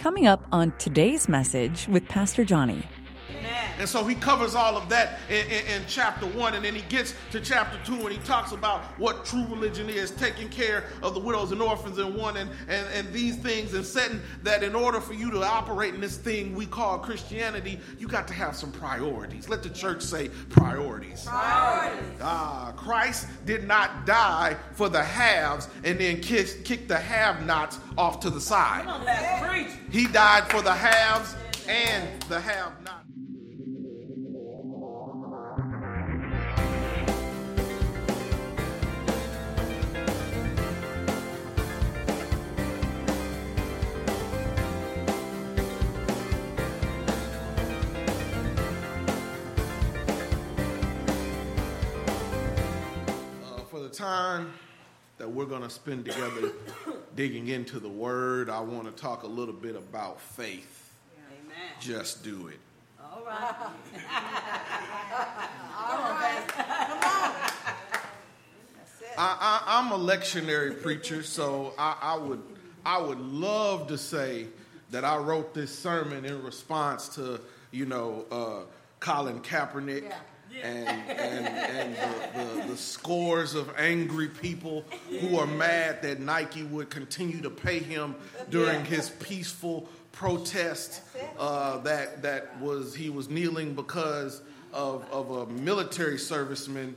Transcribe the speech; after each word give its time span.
Coming 0.00 0.26
up 0.26 0.42
on 0.50 0.72
today's 0.78 1.28
message 1.28 1.86
with 1.86 2.08
Pastor 2.08 2.42
Johnny. 2.42 2.84
And 3.80 3.88
so 3.88 4.04
he 4.04 4.14
covers 4.14 4.54
all 4.54 4.76
of 4.76 4.90
that 4.90 5.18
in, 5.30 5.46
in, 5.46 5.66
in, 5.66 5.82
chapter 5.88 6.26
one. 6.26 6.54
And 6.54 6.62
then 6.62 6.74
he 6.74 6.82
gets 6.82 7.14
to 7.30 7.40
chapter 7.40 7.78
two 7.82 7.94
and 7.94 8.12
he 8.12 8.18
talks 8.18 8.52
about 8.52 8.82
what 8.98 9.24
true 9.24 9.46
religion 9.48 9.88
is, 9.88 10.10
taking 10.10 10.50
care 10.50 10.84
of 11.02 11.14
the 11.14 11.20
widows 11.20 11.50
and 11.50 11.62
orphans 11.62 11.96
and 11.96 12.14
one, 12.14 12.36
and, 12.36 12.50
and, 12.68 12.86
and 12.92 13.10
these 13.10 13.36
things, 13.36 13.72
and 13.72 13.84
setting 13.84 14.20
that 14.42 14.62
in 14.62 14.74
order 14.74 15.00
for 15.00 15.14
you 15.14 15.30
to 15.30 15.42
operate 15.42 15.94
in 15.94 16.00
this 16.02 16.18
thing 16.18 16.54
we 16.54 16.66
call 16.66 16.98
Christianity, 16.98 17.80
you 17.98 18.06
got 18.06 18.28
to 18.28 18.34
have 18.34 18.54
some 18.54 18.70
priorities. 18.70 19.48
Let 19.48 19.62
the 19.62 19.70
church 19.70 20.02
say 20.02 20.28
priorities. 20.50 21.24
Priorities. 21.24 22.18
Ah, 22.20 22.74
Christ 22.76 23.28
did 23.46 23.66
not 23.66 24.04
die 24.04 24.58
for 24.72 24.90
the 24.90 25.02
haves 25.02 25.68
and 25.84 25.98
then 25.98 26.20
kick, 26.20 26.66
kick 26.66 26.86
the 26.86 26.98
have 26.98 27.46
nots 27.46 27.78
off 27.96 28.20
to 28.20 28.28
the 28.28 28.42
side. 28.42 28.84
He 29.90 30.06
died 30.06 30.50
for 30.50 30.60
the 30.60 30.74
haves 30.74 31.34
and 31.66 32.22
the 32.24 32.40
have 32.40 32.72
nots. 32.84 32.99
Time 53.90 54.52
that 55.18 55.30
we're 55.30 55.44
going 55.44 55.62
to 55.62 55.70
spend 55.70 56.06
together 56.06 56.52
digging 57.16 57.48
into 57.48 57.78
the 57.78 57.88
Word, 57.88 58.48
I 58.48 58.60
want 58.60 58.84
to 58.84 59.02
talk 59.02 59.22
a 59.22 59.26
little 59.26 59.54
bit 59.54 59.76
about 59.76 60.20
faith. 60.20 60.94
Amen. 61.28 61.56
Just 61.80 62.24
do 62.24 62.48
it. 62.48 62.58
All 63.02 63.22
right. 63.26 63.52
All 65.78 65.98
right. 65.98 66.44
Come 66.48 66.98
on. 66.98 67.40
I, 69.18 69.62
am 69.66 69.92
a 69.92 69.98
lectionary 69.98 70.80
preacher, 70.80 71.22
so 71.22 71.74
I, 71.76 71.96
I, 72.00 72.16
would 72.16 72.42
I 72.86 72.98
would 72.98 73.20
love 73.20 73.88
to 73.88 73.98
say 73.98 74.46
that 74.90 75.04
I 75.04 75.18
wrote 75.18 75.52
this 75.52 75.76
sermon 75.76 76.24
in 76.24 76.42
response 76.42 77.08
to 77.16 77.40
you 77.72 77.84
know 77.84 78.24
uh, 78.30 78.60
Colin 79.00 79.40
Kaepernick. 79.40 80.04
Yeah 80.04 80.14
and, 80.62 80.88
and, 80.88 81.46
and 81.46 81.96
the, 81.96 82.62
the, 82.62 82.68
the, 82.68 82.76
scores 82.76 83.54
of 83.54 83.72
angry 83.78 84.28
people 84.28 84.84
who 85.20 85.38
are 85.38 85.46
mad 85.46 86.02
that 86.02 86.20
Nike 86.20 86.62
would 86.64 86.90
continue 86.90 87.40
to 87.40 87.50
pay 87.50 87.78
him 87.78 88.14
during 88.50 88.84
his 88.84 89.10
peaceful 89.10 89.88
protest 90.12 91.02
uh, 91.38 91.78
that, 91.78 92.22
that 92.22 92.58
was 92.60 92.94
he 92.94 93.10
was 93.10 93.28
kneeling 93.28 93.74
because 93.74 94.42
of, 94.72 95.04
of 95.10 95.30
a 95.30 95.46
military 95.46 96.16
serviceman 96.16 96.94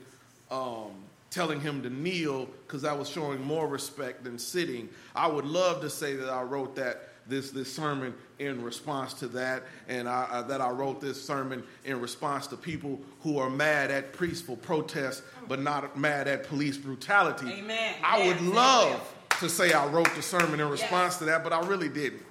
um, 0.51 0.91
telling 1.29 1.59
him 1.59 1.81
to 1.81 1.89
kneel 1.89 2.47
because 2.67 2.85
I 2.85 2.93
was 2.93 3.09
showing 3.09 3.41
more 3.43 3.67
respect 3.67 4.23
than 4.23 4.37
sitting. 4.37 4.89
I 5.15 5.27
would 5.27 5.45
love 5.45 5.81
to 5.81 5.89
say 5.89 6.15
that 6.15 6.29
I 6.29 6.43
wrote 6.43 6.75
that 6.75 7.09
this 7.27 7.51
this 7.51 7.73
sermon 7.73 8.13
in 8.39 8.63
response 8.63 9.13
to 9.15 9.27
that, 9.29 9.63
and 9.87 10.09
I, 10.09 10.27
uh, 10.31 10.41
that 10.43 10.61
I 10.61 10.69
wrote 10.69 10.99
this 10.99 11.23
sermon 11.23 11.63
in 11.85 12.01
response 12.01 12.47
to 12.47 12.57
people 12.57 12.99
who 13.21 13.37
are 13.37 13.49
mad 13.49 13.91
at 13.91 14.17
peaceful 14.17 14.57
protests 14.57 15.21
but 15.47 15.59
not 15.59 15.97
mad 15.97 16.27
at 16.27 16.43
police 16.43 16.77
brutality. 16.77 17.51
Amen. 17.51 17.95
I 18.03 18.27
would 18.27 18.41
love 18.41 19.15
to 19.39 19.49
say 19.49 19.73
I 19.73 19.87
wrote 19.87 20.13
the 20.15 20.21
sermon 20.21 20.59
in 20.59 20.69
response 20.69 21.17
to 21.17 21.25
that, 21.25 21.43
but 21.43 21.53
I 21.53 21.65
really 21.67 21.89
didn't. 21.89 22.23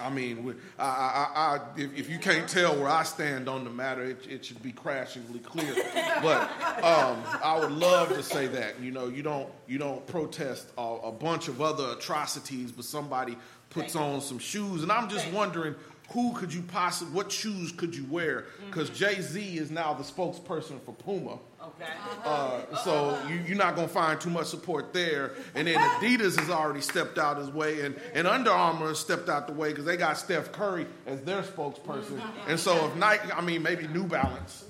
I 0.00 0.10
mean, 0.10 0.56
I, 0.78 0.84
I, 0.84 1.30
I, 1.34 1.60
if, 1.76 1.98
if, 1.98 2.10
you 2.10 2.18
can't 2.18 2.48
tell 2.48 2.76
where 2.76 2.88
I 2.88 3.02
stand 3.02 3.48
on 3.48 3.64
the 3.64 3.70
matter, 3.70 4.02
it, 4.02 4.26
it 4.28 4.44
should 4.44 4.62
be 4.62 4.72
crashingly 4.72 5.40
clear. 5.40 5.74
but 6.22 6.42
um, 6.82 7.22
I 7.42 7.58
would 7.60 7.72
love 7.72 8.08
to 8.10 8.22
say 8.22 8.46
that. 8.48 8.80
You 8.80 8.90
know, 8.90 9.08
you 9.08 9.22
don't 9.22 9.48
you 9.66 9.78
don't 9.78 10.06
protest 10.06 10.68
a, 10.78 10.82
a 10.82 11.12
bunch 11.12 11.48
of 11.48 11.60
other 11.60 11.92
atrocities, 11.92 12.72
but 12.72 12.84
somebody 12.84 13.36
puts 13.70 13.94
on 13.94 14.20
some 14.20 14.38
shoes, 14.38 14.82
and 14.82 14.90
I'm 14.90 15.08
just 15.08 15.30
wondering 15.32 15.74
who 16.12 16.32
could 16.34 16.52
you 16.52 16.62
possibly, 16.62 17.14
what 17.14 17.30
shoes 17.30 17.70
could 17.72 17.94
you 17.94 18.04
wear? 18.10 18.46
Because 18.66 18.90
mm-hmm. 18.90 19.16
Jay 19.16 19.20
Z 19.20 19.58
is 19.58 19.70
now 19.70 19.94
the 19.94 20.02
spokesperson 20.02 20.80
for 20.82 20.92
Puma. 20.92 21.38
Okay. 21.62 21.90
Uh, 22.24 22.76
so 22.84 23.18
you, 23.28 23.54
are 23.54 23.58
not 23.58 23.76
going 23.76 23.86
to 23.86 23.92
find 23.92 24.20
too 24.20 24.30
much 24.30 24.46
support 24.46 24.92
there. 24.92 25.32
And 25.54 25.68
then 25.68 25.76
Adidas 25.76 26.38
has 26.38 26.50
already 26.50 26.80
stepped 26.80 27.18
out 27.18 27.36
his 27.36 27.50
way, 27.50 27.82
and, 27.82 27.94
and 28.12 28.26
Under 28.26 28.50
Armour 28.50 28.88
has 28.88 28.98
stepped 28.98 29.28
out 29.28 29.46
the 29.46 29.52
way 29.52 29.68
because 29.68 29.84
they 29.84 29.96
got 29.96 30.18
Steph 30.18 30.50
Curry 30.52 30.86
as 31.06 31.20
their 31.20 31.42
spokesperson. 31.42 32.18
Mm-hmm. 32.18 32.50
And 32.50 32.58
so 32.58 32.86
if 32.86 32.96
Nike, 32.96 33.30
I 33.32 33.40
mean, 33.40 33.62
maybe 33.62 33.86
New 33.86 34.04
Balance. 34.04 34.64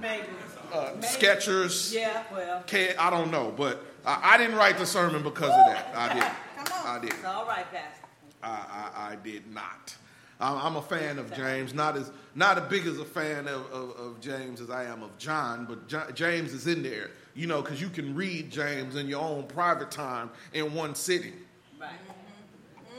Maybe. 0.00 0.26
Uh, 0.72 0.92
Skechers. 1.00 1.92
Yeah, 1.92 2.22
well. 2.32 2.64
I 2.98 3.10
don't 3.10 3.30
know, 3.30 3.52
but 3.56 3.84
I, 4.04 4.34
I, 4.34 4.38
didn't 4.38 4.56
write 4.56 4.78
the 4.78 4.86
sermon 4.86 5.22
because 5.22 5.50
of 5.50 5.66
that. 5.66 5.92
I 5.94 6.14
did. 6.14 6.64
Come 6.64 6.86
on. 6.86 6.96
I 6.96 7.00
did. 7.00 7.12
It's 7.12 7.24
all 7.24 7.46
right, 7.46 7.64
Pastor. 7.72 8.06
I, 8.42 8.48
I, 8.48 9.12
I 9.12 9.16
did 9.16 9.52
not. 9.52 9.94
I'm 10.38 10.76
a 10.76 10.82
fan 10.82 11.18
of 11.18 11.32
James, 11.34 11.72
not 11.72 11.96
as 11.96 12.10
not 12.34 12.58
as 12.58 12.68
big 12.68 12.86
as 12.86 12.98
a 12.98 13.04
fan 13.04 13.48
of, 13.48 13.72
of, 13.72 13.90
of 13.96 14.20
James 14.20 14.60
as 14.60 14.68
I 14.68 14.84
am 14.84 15.02
of 15.02 15.16
John, 15.16 15.64
but 15.64 15.88
John, 15.88 16.12
James 16.14 16.52
is 16.52 16.66
in 16.66 16.82
there, 16.82 17.10
you 17.34 17.46
know, 17.46 17.62
because 17.62 17.80
you 17.80 17.88
can 17.88 18.14
read 18.14 18.50
James 18.50 18.96
in 18.96 19.08
your 19.08 19.22
own 19.22 19.44
private 19.44 19.90
time 19.90 20.28
in 20.52 20.74
one 20.74 20.94
sitting. 20.94 21.32
Right. 21.80 21.90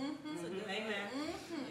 Mm-hmm. 0.02 0.70
Amen. 0.70 0.94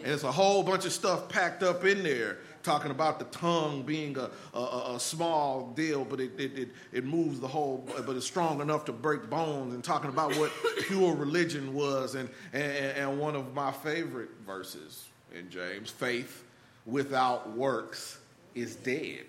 And 0.03 0.13
it's 0.13 0.23
a 0.23 0.31
whole 0.31 0.63
bunch 0.63 0.85
of 0.85 0.93
stuff 0.93 1.27
packed 1.27 1.63
up 1.63 1.83
in 1.83 2.01
there, 2.01 2.37
talking 2.63 2.91
about 2.91 3.19
the 3.19 3.25
tongue 3.25 3.83
being 3.83 4.17
a, 4.17 4.29
a, 4.57 4.93
a 4.95 4.99
small 5.01 5.73
deal, 5.75 6.05
but 6.05 6.21
it, 6.21 6.31
it, 6.39 6.57
it, 6.57 6.69
it, 6.93 7.03
moves 7.03 7.41
the 7.41 7.47
whole, 7.47 7.85
but 8.05 8.15
it's 8.15 8.25
strong 8.25 8.61
enough 8.61 8.85
to 8.85 8.93
break 8.93 9.29
bones, 9.29 9.73
and 9.73 9.83
talking 9.83 10.09
about 10.09 10.33
what 10.37 10.53
pure 10.83 11.13
religion 11.13 11.73
was, 11.73 12.15
and, 12.15 12.29
and, 12.53 12.71
and 12.71 13.19
one 13.19 13.35
of 13.35 13.53
my 13.53 13.73
favorite 13.73 14.29
verses 14.45 15.07
in 15.37 15.49
James. 15.49 15.89
Faith 15.89 16.43
without 16.85 17.51
works 17.51 18.17
is 18.55 18.75
dead. 18.75 19.25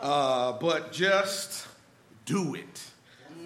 Uh, 0.00 0.52
but 0.52 0.92
just 0.92 1.66
do 2.24 2.54
it. 2.54 2.82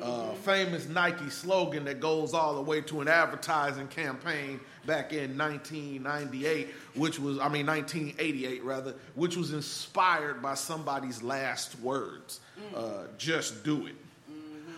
Uh, 0.00 0.32
famous 0.34 0.88
Nike 0.88 1.30
slogan 1.30 1.84
that 1.84 2.00
goes 2.00 2.34
all 2.34 2.56
the 2.56 2.62
way 2.62 2.80
to 2.80 3.00
an 3.00 3.08
advertising 3.08 3.86
campaign 3.86 4.58
back 4.84 5.12
in 5.12 5.38
1998, 5.38 6.69
which 6.97 7.20
was, 7.20 7.38
I 7.38 7.48
mean, 7.48 7.66
1988 7.66 8.64
rather, 8.64 8.94
which 9.14 9.36
was 9.36 9.53
inspired 9.53 10.42
by 10.42 10.54
somebody's 10.54 11.22
last 11.22 11.78
words. 11.80 12.41
Uh, 12.74 13.04
just 13.16 13.62
do 13.62 13.86
it. 13.86 13.94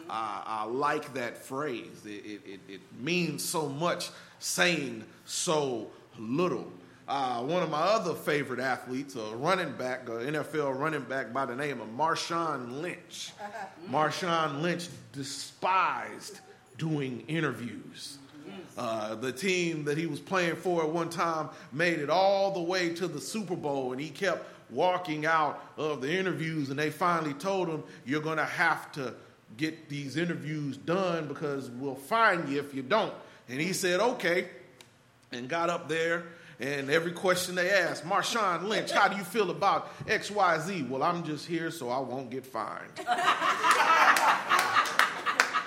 I, 0.08 0.42
I 0.46 0.64
like 0.64 1.14
that 1.14 1.38
phrase. 1.38 2.04
It, 2.04 2.40
it, 2.46 2.60
it, 2.68 2.80
means 3.00 3.44
so 3.44 3.68
much 3.68 4.10
saying 4.38 5.04
so 5.24 5.90
little. 6.18 6.70
Uh, 7.06 7.42
one 7.42 7.62
of 7.62 7.70
my 7.70 7.80
other 7.80 8.14
favorite 8.14 8.60
athletes, 8.60 9.14
a 9.14 9.36
running 9.36 9.72
back, 9.72 10.08
an 10.08 10.34
NFL 10.34 10.78
running 10.78 11.02
back 11.02 11.32
by 11.32 11.44
the 11.44 11.54
name 11.54 11.80
of 11.80 11.88
Marshawn 11.88 12.80
Lynch. 12.80 13.32
Marshawn 13.90 14.62
Lynch 14.62 14.88
despised 15.12 16.40
doing 16.78 17.24
interviews. 17.28 18.18
Uh, 18.76 19.14
the 19.14 19.30
team 19.32 19.84
that 19.84 19.96
he 19.96 20.06
was 20.06 20.18
playing 20.18 20.56
for 20.56 20.82
at 20.82 20.88
one 20.88 21.08
time 21.08 21.48
made 21.72 22.00
it 22.00 22.10
all 22.10 22.52
the 22.52 22.60
way 22.60 22.92
to 22.92 23.06
the 23.06 23.20
Super 23.20 23.54
Bowl, 23.54 23.92
and 23.92 24.00
he 24.00 24.10
kept 24.10 24.44
walking 24.70 25.26
out 25.26 25.64
of 25.76 26.00
the 26.00 26.12
interviews, 26.12 26.70
and 26.70 26.78
they 26.78 26.90
finally 26.90 27.34
told 27.34 27.68
him, 27.68 27.82
You're 28.04 28.20
going 28.20 28.38
to 28.38 28.44
have 28.44 28.90
to 28.92 29.14
get 29.56 29.88
these 29.88 30.16
interviews 30.16 30.76
done 30.76 31.28
because 31.28 31.70
we'll 31.70 31.94
find 31.94 32.48
you 32.48 32.58
if 32.58 32.74
you 32.74 32.82
don't. 32.82 33.14
And 33.48 33.60
he 33.60 33.72
said, 33.72 34.00
okay, 34.00 34.48
and 35.32 35.48
got 35.48 35.70
up 35.70 35.88
there. 35.88 36.24
And 36.60 36.88
every 36.88 37.12
question 37.12 37.56
they 37.56 37.70
asked, 37.70 38.04
Marshawn 38.04 38.68
Lynch, 38.68 38.92
how 38.92 39.08
do 39.08 39.16
you 39.16 39.24
feel 39.24 39.50
about 39.50 39.90
XYZ? 40.06 40.88
Well, 40.88 41.02
I'm 41.02 41.24
just 41.24 41.46
here 41.46 41.70
so 41.70 41.90
I 41.90 41.98
won't 41.98 42.30
get 42.30 42.46
fined. 42.46 42.90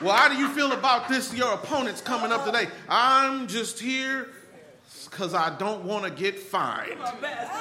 well, 0.02 0.16
how 0.16 0.30
do 0.30 0.38
you 0.38 0.48
feel 0.50 0.72
about 0.72 1.10
this? 1.10 1.34
Your 1.34 1.54
opponent's 1.54 2.00
coming 2.02 2.32
up 2.32 2.46
today. 2.46 2.68
I'm 2.88 3.48
just 3.48 3.80
here 3.80 4.30
because 5.10 5.34
I 5.34 5.56
don't 5.58 5.84
want 5.84 6.06
to 6.06 6.12
get 6.12 6.40
fined. 6.40 7.00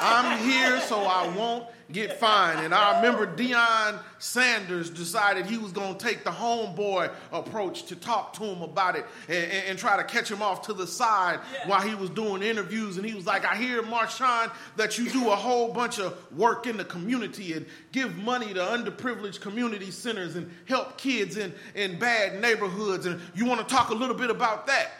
I'm 0.00 0.38
here 0.38 0.80
so 0.82 1.02
I 1.02 1.26
won't 1.36 1.66
get 1.92 2.18
fined. 2.18 2.64
And 2.64 2.74
I 2.74 3.00
remember 3.00 3.26
Deion 3.26 3.98
Sanders 4.18 4.90
decided 4.90 5.46
he 5.46 5.58
was 5.58 5.72
going 5.72 5.96
to 5.96 6.04
take 6.04 6.24
the 6.24 6.30
homeboy 6.30 7.10
approach 7.32 7.84
to 7.84 7.96
talk 7.96 8.32
to 8.34 8.44
him 8.44 8.62
about 8.62 8.96
it 8.96 9.06
and, 9.28 9.44
and, 9.44 9.66
and 9.68 9.78
try 9.78 9.96
to 9.96 10.04
catch 10.04 10.30
him 10.30 10.42
off 10.42 10.62
to 10.66 10.72
the 10.72 10.86
side 10.86 11.40
yeah. 11.52 11.68
while 11.68 11.80
he 11.80 11.94
was 11.94 12.10
doing 12.10 12.42
interviews. 12.42 12.96
And 12.96 13.06
he 13.06 13.14
was 13.14 13.26
like, 13.26 13.44
I 13.44 13.56
hear, 13.56 13.82
Marshawn, 13.82 14.50
that 14.76 14.98
you 14.98 15.08
do 15.10 15.30
a 15.30 15.36
whole 15.36 15.72
bunch 15.72 15.98
of 15.98 16.16
work 16.36 16.66
in 16.66 16.76
the 16.76 16.84
community 16.84 17.52
and 17.52 17.66
give 17.92 18.16
money 18.16 18.52
to 18.52 18.60
underprivileged 18.60 19.40
community 19.40 19.90
centers 19.90 20.34
and 20.36 20.50
help 20.66 20.98
kids 20.98 21.36
in, 21.36 21.54
in 21.74 21.98
bad 21.98 22.40
neighborhoods. 22.40 23.06
And 23.06 23.20
you 23.34 23.44
want 23.44 23.66
to 23.66 23.74
talk 23.74 23.90
a 23.90 23.94
little 23.94 24.16
bit 24.16 24.30
about 24.30 24.66
that? 24.66 24.90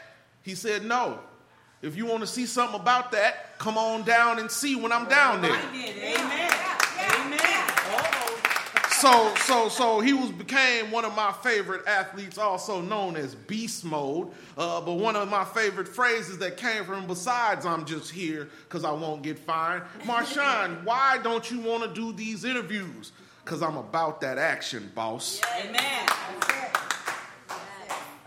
He 0.41 0.55
said, 0.55 0.85
No. 0.85 1.19
If 1.79 1.95
you 1.95 2.07
want 2.07 2.21
to 2.21 2.27
see 2.27 2.47
something 2.47 2.79
about 2.79 3.11
that, 3.11 3.59
come 3.59 3.77
on 3.77 4.03
down 4.03 4.39
and 4.39 4.49
see 4.49 4.75
when 4.75 4.91
I'm 4.91 5.07
down 5.07 5.43
there. 5.43 5.61
Amen. 5.73 6.76
So, 8.99 9.31
so, 9.45 9.69
so 9.69 9.99
he 9.99 10.13
was 10.13 10.31
became 10.31 10.89
one 10.89 11.05
of 11.05 11.15
my 11.15 11.31
favorite 11.43 11.85
athletes, 11.85 12.39
also 12.39 12.81
known 12.81 13.15
as 13.15 13.35
Beast 13.35 13.85
Mode. 13.85 14.29
Uh, 14.57 14.81
but 14.81 14.93
one 14.93 15.15
of 15.15 15.29
my 15.29 15.45
favorite 15.45 15.87
phrases 15.87 16.39
that 16.39 16.57
came 16.57 16.83
from 16.83 17.01
him, 17.01 17.07
besides 17.07 17.63
"I'm 17.63 17.85
just 17.85 18.09
here 18.09 18.49
because 18.67 18.83
I 18.83 18.91
won't 18.91 19.21
get 19.21 19.37
fined," 19.37 19.83
Marshawn, 20.03 20.83
why 20.83 21.19
don't 21.21 21.49
you 21.51 21.59
want 21.59 21.83
to 21.83 21.93
do 21.93 22.11
these 22.11 22.43
interviews? 22.43 23.11
Because 23.45 23.61
I'm 23.61 23.77
about 23.77 24.19
that 24.21 24.39
action, 24.39 24.91
boss. 24.95 25.41
Amen. 25.59 26.07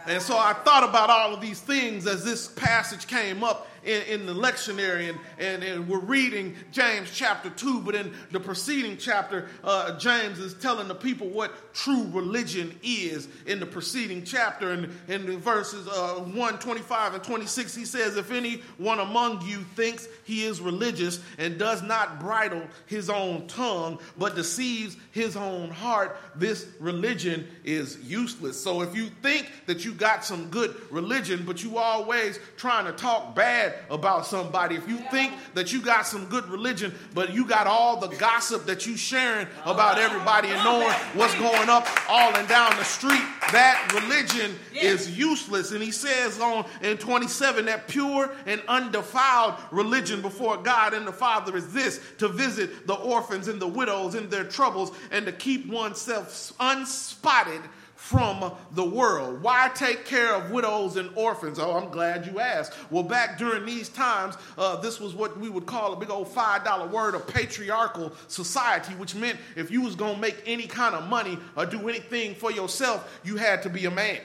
And 0.06 0.22
so 0.22 0.38
I 0.38 0.52
thought 0.52 0.84
about 0.88 1.10
all 1.10 1.34
of 1.34 1.40
these 1.40 1.60
things 1.60 2.06
as 2.06 2.24
this 2.24 2.46
passage 2.48 3.06
came 3.06 3.44
up 3.44 3.68
in, 3.84 4.02
in 4.02 4.26
the 4.26 4.34
lectionary, 4.34 5.08
and, 5.08 5.18
and, 5.38 5.62
and, 5.62 5.88
we're 5.88 5.98
reading 5.98 6.54
James 6.70 7.10
chapter 7.12 7.50
2, 7.50 7.80
but 7.80 7.94
in 7.94 8.12
the 8.30 8.38
preceding 8.38 8.96
chapter, 8.96 9.48
uh, 9.64 9.98
James 9.98 10.38
is 10.38 10.54
telling 10.54 10.88
the 10.88 10.94
people 10.94 11.28
what 11.28 11.72
true 11.72 12.06
religion 12.12 12.78
is 12.82 13.28
in 13.46 13.58
the 13.58 13.66
preceding 13.66 14.24
chapter. 14.24 14.70
And 14.70 14.92
in 15.08 15.38
verses 15.38 15.88
uh, 15.88 16.16
1, 16.16 16.58
25, 16.58 17.14
and 17.14 17.24
26, 17.24 17.74
he 17.74 17.84
says, 17.84 18.16
If 18.16 18.30
anyone 18.30 19.00
among 19.00 19.42
you 19.46 19.58
thinks 19.74 20.08
he 20.24 20.44
is 20.44 20.60
religious 20.60 21.20
and 21.38 21.58
does 21.58 21.82
not 21.82 22.20
bridle 22.20 22.62
his 22.86 23.08
own 23.08 23.46
tongue, 23.46 23.98
but 24.18 24.34
deceives 24.34 24.96
his 25.12 25.36
own 25.36 25.70
heart, 25.70 26.16
this 26.36 26.66
religion 26.78 27.48
is 27.64 27.98
useless. 28.02 28.60
So 28.60 28.82
if 28.82 28.94
you 28.94 29.06
think 29.22 29.50
that 29.66 29.84
you 29.84 29.92
got 29.92 30.24
some 30.24 30.48
good 30.50 30.76
religion, 30.90 31.44
but 31.46 31.62
you 31.62 31.78
always 31.78 32.38
trying 32.56 32.84
to 32.84 32.92
talk 32.92 33.34
bad 33.34 33.69
about 33.90 34.26
somebody, 34.26 34.74
if 34.74 34.88
you 34.88 34.98
think 35.10 35.32
that 35.54 35.72
you 35.72 35.80
got 35.80 36.06
some 36.06 36.26
good 36.26 36.46
religion, 36.48 36.94
but 37.14 37.32
you 37.32 37.44
got 37.44 37.66
all 37.66 37.98
the 37.98 38.08
gossip 38.16 38.66
that 38.66 38.86
you 38.86 38.96
sharing 38.96 39.46
about 39.64 39.98
everybody 39.98 40.48
and 40.48 40.62
knowing 40.64 40.92
what's 41.14 41.34
going 41.34 41.68
up 41.68 41.86
all 42.08 42.34
and 42.36 42.48
down 42.48 42.76
the 42.76 42.84
street, 42.84 43.22
that 43.52 43.90
religion 43.94 44.54
is 44.74 45.16
useless. 45.18 45.72
And 45.72 45.82
he 45.82 45.90
says 45.90 46.40
on 46.40 46.66
in 46.82 46.96
27 46.96 47.66
that 47.66 47.88
pure 47.88 48.32
and 48.46 48.62
undefiled 48.68 49.54
religion 49.70 50.22
before 50.22 50.56
God 50.56 50.94
and 50.94 51.06
the 51.06 51.12
Father 51.12 51.56
is 51.56 51.72
this 51.72 52.00
to 52.18 52.28
visit 52.28 52.86
the 52.86 52.94
orphans 52.94 53.48
and 53.48 53.60
the 53.60 53.68
widows 53.68 54.14
in 54.14 54.28
their 54.28 54.44
troubles 54.44 54.92
and 55.10 55.26
to 55.26 55.32
keep 55.32 55.68
oneself 55.68 56.52
unspotted 56.60 57.60
from 58.00 58.50
the 58.72 58.82
world. 58.82 59.42
Why 59.42 59.70
take 59.74 60.06
care 60.06 60.34
of 60.34 60.50
widows 60.50 60.96
and 60.96 61.10
orphans? 61.14 61.58
Oh, 61.58 61.76
I'm 61.76 61.90
glad 61.90 62.26
you 62.26 62.40
asked. 62.40 62.72
Well, 62.90 63.02
back 63.02 63.36
during 63.38 63.66
these 63.66 63.90
times, 63.90 64.36
uh, 64.56 64.76
this 64.76 64.98
was 64.98 65.14
what 65.14 65.38
we 65.38 65.50
would 65.50 65.66
call 65.66 65.92
a 65.92 65.96
big 65.96 66.10
old 66.10 66.26
$5 66.26 66.90
word, 66.90 67.14
of 67.14 67.28
patriarchal 67.28 68.12
society, 68.26 68.94
which 68.94 69.14
meant 69.14 69.38
if 69.54 69.70
you 69.70 69.82
was 69.82 69.94
going 69.94 70.14
to 70.14 70.20
make 70.20 70.42
any 70.46 70.66
kind 70.66 70.94
of 70.94 71.08
money 71.08 71.38
or 71.56 71.66
do 71.66 71.88
anything 71.90 72.34
for 72.34 72.50
yourself, 72.50 73.20
you 73.22 73.36
had 73.36 73.62
to 73.62 73.68
be 73.68 73.84
a 73.84 73.90
man. 73.90 74.20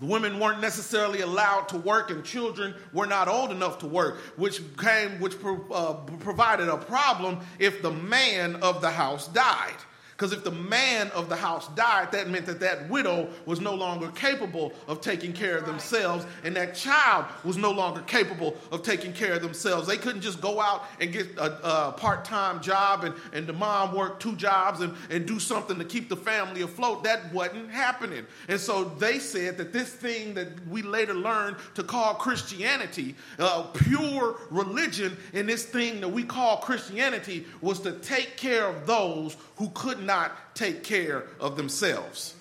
The 0.00 0.06
women 0.06 0.38
weren't 0.38 0.60
necessarily 0.60 1.22
allowed 1.22 1.68
to 1.68 1.78
work, 1.78 2.10
and 2.10 2.22
children 2.22 2.74
were 2.92 3.06
not 3.06 3.28
old 3.28 3.50
enough 3.50 3.78
to 3.78 3.86
work, 3.86 4.18
which 4.36 4.60
came, 4.76 5.18
which 5.20 5.40
pro, 5.40 5.66
uh, 5.72 5.94
provided 6.18 6.68
a 6.68 6.76
problem 6.76 7.40
if 7.58 7.80
the 7.80 7.90
man 7.90 8.56
of 8.56 8.82
the 8.82 8.90
house 8.90 9.26
died. 9.28 9.72
Because 10.16 10.32
if 10.32 10.44
the 10.44 10.50
man 10.50 11.10
of 11.10 11.28
the 11.28 11.36
house 11.36 11.68
died, 11.74 12.10
that 12.12 12.30
meant 12.30 12.46
that 12.46 12.58
that 12.60 12.88
widow 12.88 13.28
was 13.44 13.60
no 13.60 13.74
longer 13.74 14.08
capable 14.12 14.72
of 14.88 15.02
taking 15.02 15.30
care 15.30 15.58
of 15.58 15.66
themselves, 15.66 16.24
and 16.42 16.56
that 16.56 16.74
child 16.74 17.26
was 17.44 17.58
no 17.58 17.70
longer 17.70 18.00
capable 18.02 18.56
of 18.72 18.82
taking 18.82 19.12
care 19.12 19.34
of 19.34 19.42
themselves. 19.42 19.86
They 19.86 19.98
couldn't 19.98 20.22
just 20.22 20.40
go 20.40 20.58
out 20.58 20.84
and 21.02 21.12
get 21.12 21.36
a, 21.36 21.88
a 21.88 21.92
part 21.92 22.24
time 22.24 22.62
job 22.62 23.04
and, 23.04 23.14
and 23.34 23.46
the 23.46 23.52
mom 23.52 23.94
work 23.94 24.18
two 24.18 24.34
jobs 24.36 24.80
and, 24.80 24.94
and 25.10 25.26
do 25.26 25.38
something 25.38 25.78
to 25.78 25.84
keep 25.84 26.08
the 26.08 26.16
family 26.16 26.62
afloat. 26.62 27.04
That 27.04 27.30
wasn't 27.34 27.70
happening. 27.70 28.24
And 28.48 28.58
so 28.58 28.84
they 28.84 29.18
said 29.18 29.58
that 29.58 29.74
this 29.74 29.90
thing 29.90 30.32
that 30.32 30.66
we 30.66 30.80
later 30.80 31.12
learned 31.12 31.56
to 31.74 31.82
call 31.82 32.14
Christianity, 32.14 33.16
uh, 33.38 33.64
pure 33.64 34.38
religion, 34.50 35.14
and 35.34 35.46
this 35.46 35.66
thing 35.66 36.00
that 36.00 36.08
we 36.08 36.24
call 36.24 36.56
Christianity 36.58 37.44
was 37.60 37.80
to 37.80 37.92
take 37.98 38.38
care 38.38 38.66
of 38.66 38.86
those 38.86 39.36
who 39.56 39.68
couldn't 39.74 40.05
not 40.06 40.54
take 40.54 40.82
care 40.82 41.24
of 41.40 41.56
themselves. 41.56 42.34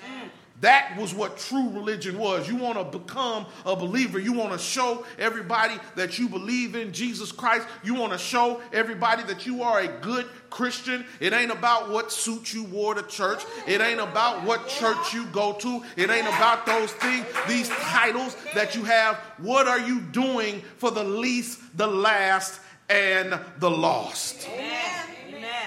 That 0.61 0.97
was 0.97 1.13
what 1.13 1.37
true 1.37 1.69
religion 1.71 2.17
was. 2.17 2.47
You 2.47 2.55
want 2.55 2.77
to 2.77 2.97
become 2.97 3.45
a 3.65 3.75
believer. 3.75 4.17
You 4.19 4.31
want 4.31 4.53
to 4.53 4.57
show 4.57 5.05
everybody 5.19 5.75
that 5.95 6.17
you 6.17 6.29
believe 6.29 6.75
in 6.75 6.93
Jesus 6.93 7.31
Christ. 7.31 7.67
You 7.83 7.93
want 7.93 8.13
to 8.13 8.17
show 8.17 8.61
everybody 8.71 9.23
that 9.23 9.45
you 9.45 9.63
are 9.63 9.81
a 9.81 9.87
good 9.87 10.25
Christian. 10.49 11.05
It 11.19 11.33
ain't 11.33 11.51
about 11.51 11.89
what 11.89 12.11
suit 12.11 12.53
you 12.53 12.63
wore 12.63 12.95
to 12.95 13.03
church. 13.03 13.43
It 13.67 13.81
ain't 13.81 13.99
about 13.99 14.43
what 14.43 14.69
church 14.69 15.13
you 15.13 15.25
go 15.27 15.53
to. 15.53 15.83
It 15.97 16.09
ain't 16.09 16.27
about 16.27 16.65
those 16.65 16.91
things, 16.93 17.25
these 17.49 17.67
titles 17.67 18.37
that 18.53 18.75
you 18.75 18.83
have. 18.85 19.17
What 19.37 19.67
are 19.67 19.79
you 19.79 19.99
doing 19.99 20.61
for 20.77 20.89
the 20.89 21.03
least, 21.03 21.59
the 21.77 21.87
last, 21.87 22.61
and 22.89 23.37
the 23.59 23.69
lost? 23.69 24.47
Amen. 24.47 25.14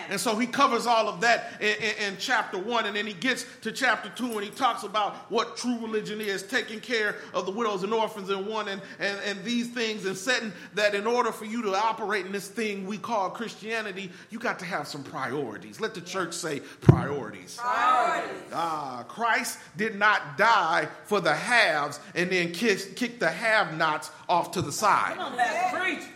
And 0.09 0.21
so 0.21 0.37
he 0.37 0.47
covers 0.47 0.87
all 0.87 1.09
of 1.09 1.21
that 1.21 1.53
in, 1.61 1.77
in, 1.77 2.13
in, 2.13 2.17
chapter 2.19 2.59
one. 2.59 2.87
And 2.87 2.97
then 2.97 3.07
he 3.07 3.13
gets 3.13 3.45
to 3.63 3.73
chapter 3.73 4.11
two 4.11 4.33
and 4.33 4.43
he 4.43 4.51
talks 4.51 4.83
about 4.83 5.17
what 5.31 5.57
true 5.57 5.79
religion 5.81 6.21
is, 6.21 6.43
taking 6.43 6.81
care 6.81 7.17
of 7.35 7.47
the 7.47 7.53
widows 7.53 7.83
and 7.83 7.93
orphans 7.93 8.31
in 8.31 8.47
one 8.47 8.69
and, 8.69 8.81
and, 8.99 9.19
and 9.25 9.45
these 9.45 9.69
things, 9.69 10.07
and 10.07 10.17
setting 10.17 10.53
that 10.75 10.95
in 10.95 11.07
order 11.07 11.33
for 11.33 11.45
you 11.45 11.63
to 11.63 11.75
operate 11.75 12.27
in 12.27 12.33
this 12.33 12.49
thing 12.49 12.87
we 12.87 12.99
call 12.99 13.31
Christianity, 13.31 14.11
you 14.31 14.39
got 14.39 14.59
to 14.59 14.65
have 14.65 14.89
some 14.89 15.03
priorities. 15.03 15.81
Let 15.81 15.95
the 15.95 16.01
church 16.01 16.33
say 16.33 16.61
priorities. 16.81 17.57
Priorities. 17.57 18.53
Ah, 18.53 19.05
Christ 19.09 19.59
did 19.77 19.97
not 19.97 20.39
die 20.39 20.89
for 21.05 21.21
the 21.21 21.35
haves 21.35 22.01
and 22.15 22.31
then 22.31 22.53
kick, 22.53 22.97
kick 22.97 23.19
the 23.19 23.29
have 23.29 23.77
nots 23.77 24.11
off 24.29 24.53
to 24.53 24.63
the 24.63 24.73
side. 24.73 25.19
On, 25.19 25.39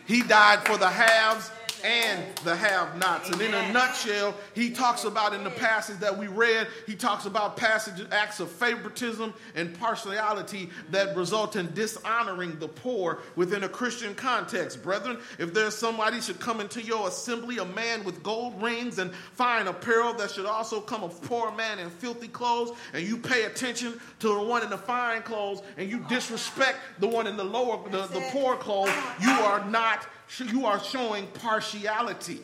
he 0.06 0.22
died 0.22 0.60
for 0.66 0.76
the 0.76 0.88
haves 0.88 1.50
and 1.84 2.22
the 2.44 2.54
have 2.54 2.96
nots. 2.96 3.30
And 3.30 3.40
in 3.40 3.54
a 3.54 3.72
nutshell, 3.72 4.34
he 4.54 4.70
talks 4.70 5.04
about 5.04 5.34
in 5.34 5.44
the 5.44 5.50
passage 5.50 5.98
that 5.98 6.16
we 6.16 6.26
read, 6.26 6.68
he 6.86 6.94
talks 6.94 7.26
about 7.26 7.56
passage 7.56 8.06
acts 8.12 8.40
of 8.40 8.50
favoritism 8.50 9.34
and 9.54 9.78
partiality 9.78 10.70
that 10.90 11.16
result 11.16 11.56
in 11.56 11.72
dishonoring 11.74 12.58
the 12.58 12.68
poor 12.68 13.20
within 13.36 13.64
a 13.64 13.68
Christian 13.68 14.14
context. 14.14 14.82
Brethren, 14.82 15.18
if 15.38 15.52
there's 15.52 15.74
somebody 15.74 16.20
should 16.20 16.40
come 16.40 16.60
into 16.60 16.82
your 16.82 17.08
assembly, 17.08 17.58
a 17.58 17.64
man 17.64 18.04
with 18.04 18.22
gold 18.22 18.60
rings 18.62 18.98
and 18.98 19.12
fine 19.14 19.66
apparel, 19.66 20.14
that 20.14 20.30
should 20.30 20.46
also 20.46 20.80
come 20.80 21.02
a 21.02 21.08
poor 21.08 21.50
man 21.52 21.78
in 21.78 21.90
filthy 21.90 22.28
clothes, 22.28 22.76
and 22.92 23.06
you 23.06 23.16
pay 23.16 23.44
attention 23.44 24.00
to 24.20 24.28
the 24.28 24.42
one 24.42 24.62
in 24.62 24.70
the 24.70 24.78
fine 24.78 25.22
clothes, 25.22 25.62
and 25.76 25.90
you 25.90 26.04
disrespect 26.08 26.78
the 26.98 27.08
one 27.08 27.26
in 27.26 27.36
the 27.36 27.44
lower, 27.44 27.78
the, 27.90 28.06
the 28.08 28.24
poor 28.30 28.56
clothes, 28.56 28.92
you 29.20 29.30
are 29.30 29.64
not 29.68 30.06
you 30.40 30.66
are 30.66 30.82
showing 30.82 31.26
partiality. 31.28 32.40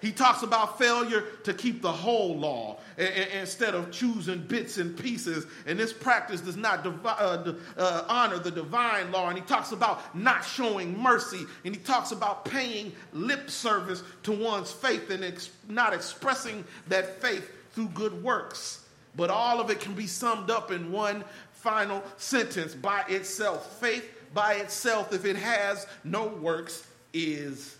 He 0.00 0.12
talks 0.12 0.42
about 0.42 0.78
failure 0.78 1.24
to 1.44 1.54
keep 1.54 1.80
the 1.80 1.90
whole 1.90 2.36
law 2.36 2.78
instead 2.98 3.74
of 3.74 3.90
choosing 3.90 4.40
bits 4.40 4.76
and 4.76 4.94
pieces. 4.98 5.46
And 5.66 5.78
this 5.78 5.94
practice 5.94 6.42
does 6.42 6.58
not 6.58 6.86
uh, 6.86 7.54
uh, 7.78 8.04
honor 8.06 8.38
the 8.38 8.50
divine 8.50 9.10
law. 9.12 9.30
And 9.30 9.38
he 9.38 9.44
talks 9.44 9.72
about 9.72 10.14
not 10.14 10.44
showing 10.44 10.98
mercy. 11.00 11.46
And 11.64 11.74
he 11.74 11.80
talks 11.80 12.12
about 12.12 12.44
paying 12.44 12.92
lip 13.14 13.48
service 13.48 14.02
to 14.24 14.32
one's 14.32 14.70
faith 14.70 15.08
and 15.10 15.24
ex- 15.24 15.48
not 15.70 15.94
expressing 15.94 16.64
that 16.88 17.22
faith 17.22 17.50
through 17.72 17.88
good 17.88 18.22
works. 18.22 18.84
But 19.16 19.30
all 19.30 19.58
of 19.58 19.70
it 19.70 19.80
can 19.80 19.94
be 19.94 20.06
summed 20.06 20.50
up 20.50 20.70
in 20.70 20.92
one 20.92 21.24
final 21.52 22.04
sentence 22.18 22.74
by 22.74 23.04
itself. 23.08 23.80
Faith 23.80 24.06
by 24.34 24.56
itself, 24.56 25.14
if 25.14 25.24
it 25.24 25.36
has 25.36 25.86
no 26.04 26.26
works, 26.26 26.86
is 27.14 27.76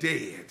dead. 0.00 0.46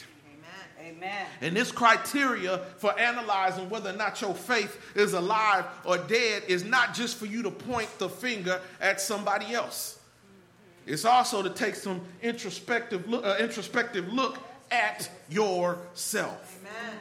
Amen. 0.80 1.26
And 1.42 1.56
this 1.56 1.72
criteria 1.72 2.60
for 2.78 2.98
analyzing 3.00 3.70
whether 3.70 3.90
or 3.90 3.94
not 3.94 4.22
your 4.22 4.34
faith 4.34 4.80
is 4.96 5.14
alive 5.14 5.66
or 5.84 5.98
dead 5.98 6.44
is 6.48 6.64
not 6.64 6.94
just 6.94 7.18
for 7.18 7.26
you 7.26 7.44
to 7.44 7.52
point 7.52 7.90
the 7.98 8.08
finger 8.08 8.62
at 8.80 9.02
somebody 9.02 9.54
else. 9.54 10.00
It's 10.86 11.04
also 11.04 11.44
to 11.44 11.50
take 11.50 11.76
some 11.76 12.02
introspective 12.22 13.08
look, 13.10 13.26
uh, 13.26 13.36
introspective 13.40 14.12
look 14.14 14.38
at 14.72 15.10
yourself. 15.30 16.60
Amen. 16.62 16.98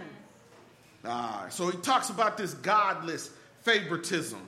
Uh, 1.04 1.48
so 1.48 1.70
he 1.70 1.78
talks 1.78 2.10
about 2.10 2.36
this 2.36 2.54
godless 2.54 3.30
favoritism. 3.62 4.40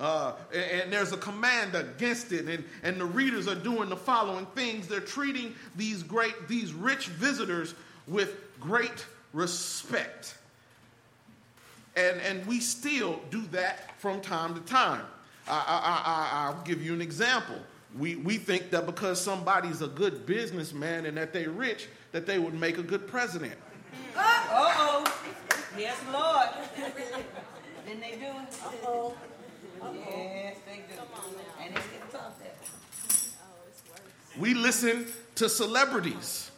Uh, 0.00 0.32
and, 0.54 0.80
and, 0.82 0.92
there's 0.92 1.12
a 1.12 1.16
command 1.18 1.74
against 1.74 2.32
it, 2.32 2.48
and, 2.48 2.64
and 2.82 2.98
the 2.98 3.04
readers 3.04 3.46
are 3.46 3.54
doing 3.54 3.90
the 3.90 3.96
following 3.96 4.46
things. 4.54 4.88
They're 4.88 4.98
treating 4.98 5.54
these 5.76 6.02
great, 6.02 6.48
these 6.48 6.72
rich 6.72 7.08
visitors 7.08 7.74
with 8.08 8.34
great 8.58 9.04
respect. 9.34 10.38
And, 11.96 12.18
and 12.22 12.46
we 12.46 12.60
still 12.60 13.20
do 13.30 13.42
that 13.48 14.00
from 14.00 14.22
time 14.22 14.54
to 14.54 14.60
time. 14.62 15.04
I, 15.46 15.52
I, 15.52 16.10
I, 16.10 16.46
I'll 16.46 16.62
give 16.64 16.82
you 16.82 16.94
an 16.94 17.02
example. 17.02 17.56
We, 17.98 18.16
we 18.16 18.38
think 18.38 18.70
that 18.70 18.86
because 18.86 19.20
somebody's 19.20 19.82
a 19.82 19.88
good 19.88 20.24
businessman 20.24 21.04
and 21.04 21.16
that 21.18 21.34
they're 21.34 21.50
rich, 21.50 21.88
that 22.12 22.24
they 22.24 22.38
would 22.38 22.54
make 22.54 22.78
a 22.78 22.82
good 22.82 23.06
president. 23.06 23.54
Uh 24.16 24.46
oh. 24.50 25.14
Yes, 25.76 25.98
Lord. 26.10 26.48
Didn't 27.86 28.00
they 28.00 28.12
do 28.12 28.26
it? 28.26 28.58
Uh 28.64 28.70
oh. 28.86 29.14
Yes, 29.82 30.56
they 30.66 30.76
do. 30.76 31.00
And 31.62 31.76
it's 31.76 31.86
getting 31.86 32.08
tough 32.12 32.38
there. 32.38 32.52
We 34.38 34.54
listen 34.54 35.06
to 35.36 35.48
celebrities 35.48 36.50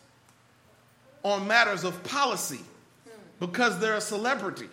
on 1.22 1.46
matters 1.46 1.84
of 1.84 2.02
policy 2.04 2.60
because 3.40 3.78
they're 3.78 3.94
a 3.94 4.00
celebrity. 4.00 4.68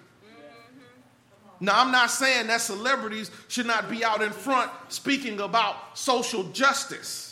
Now, 1.62 1.82
I'm 1.82 1.92
not 1.92 2.10
saying 2.10 2.48
that 2.48 2.62
celebrities 2.62 3.32
should 3.50 3.66
not 3.66 3.90
be 3.90 4.06
out 4.06 4.22
in 4.22 4.32
front 4.32 4.72
speaking 4.88 5.42
about 5.42 5.98
social 5.98 6.44
justice. 6.44 7.26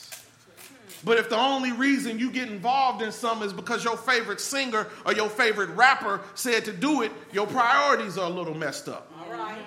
But 1.03 1.17
if 1.17 1.29
the 1.29 1.37
only 1.37 1.71
reason 1.71 2.19
you 2.19 2.31
get 2.31 2.49
involved 2.49 3.01
in 3.01 3.11
some 3.11 3.41
is 3.43 3.53
because 3.53 3.83
your 3.83 3.95
favorite 3.95 4.41
singer 4.41 4.87
or 5.05 5.13
your 5.13 5.29
favorite 5.29 5.69
rapper 5.69 6.21
said 6.35 6.65
to 6.65 6.73
do 6.73 7.03
it, 7.03 7.11
your 7.31 7.47
priorities 7.47 8.17
are 8.17 8.29
a 8.29 8.33
little 8.33 8.55
messed 8.55 8.89
up. 8.89 9.09
All 9.19 9.31
right. 9.31 9.57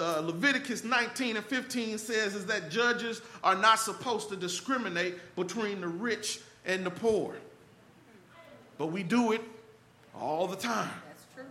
The 0.00 0.22
Leviticus 0.22 0.82
19 0.82 1.36
and 1.36 1.44
15 1.44 1.98
says 1.98 2.34
is 2.34 2.46
that 2.46 2.70
judges 2.70 3.20
are 3.44 3.54
not 3.54 3.78
supposed 3.78 4.30
to 4.30 4.36
discriminate 4.36 5.16
between 5.36 5.82
the 5.82 5.88
rich 5.88 6.40
and 6.64 6.86
the 6.86 6.90
poor. 6.90 7.34
But 8.78 8.86
we 8.86 9.02
do 9.02 9.32
it 9.32 9.42
all 10.18 10.46
the 10.46 10.56
time. 10.56 10.88
That's 11.06 11.24
true. 11.34 11.44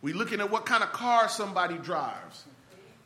We 0.00 0.14
looking 0.14 0.40
at 0.40 0.50
what 0.50 0.64
kind 0.64 0.82
of 0.82 0.92
car 0.92 1.28
somebody 1.28 1.76
drives. 1.76 2.46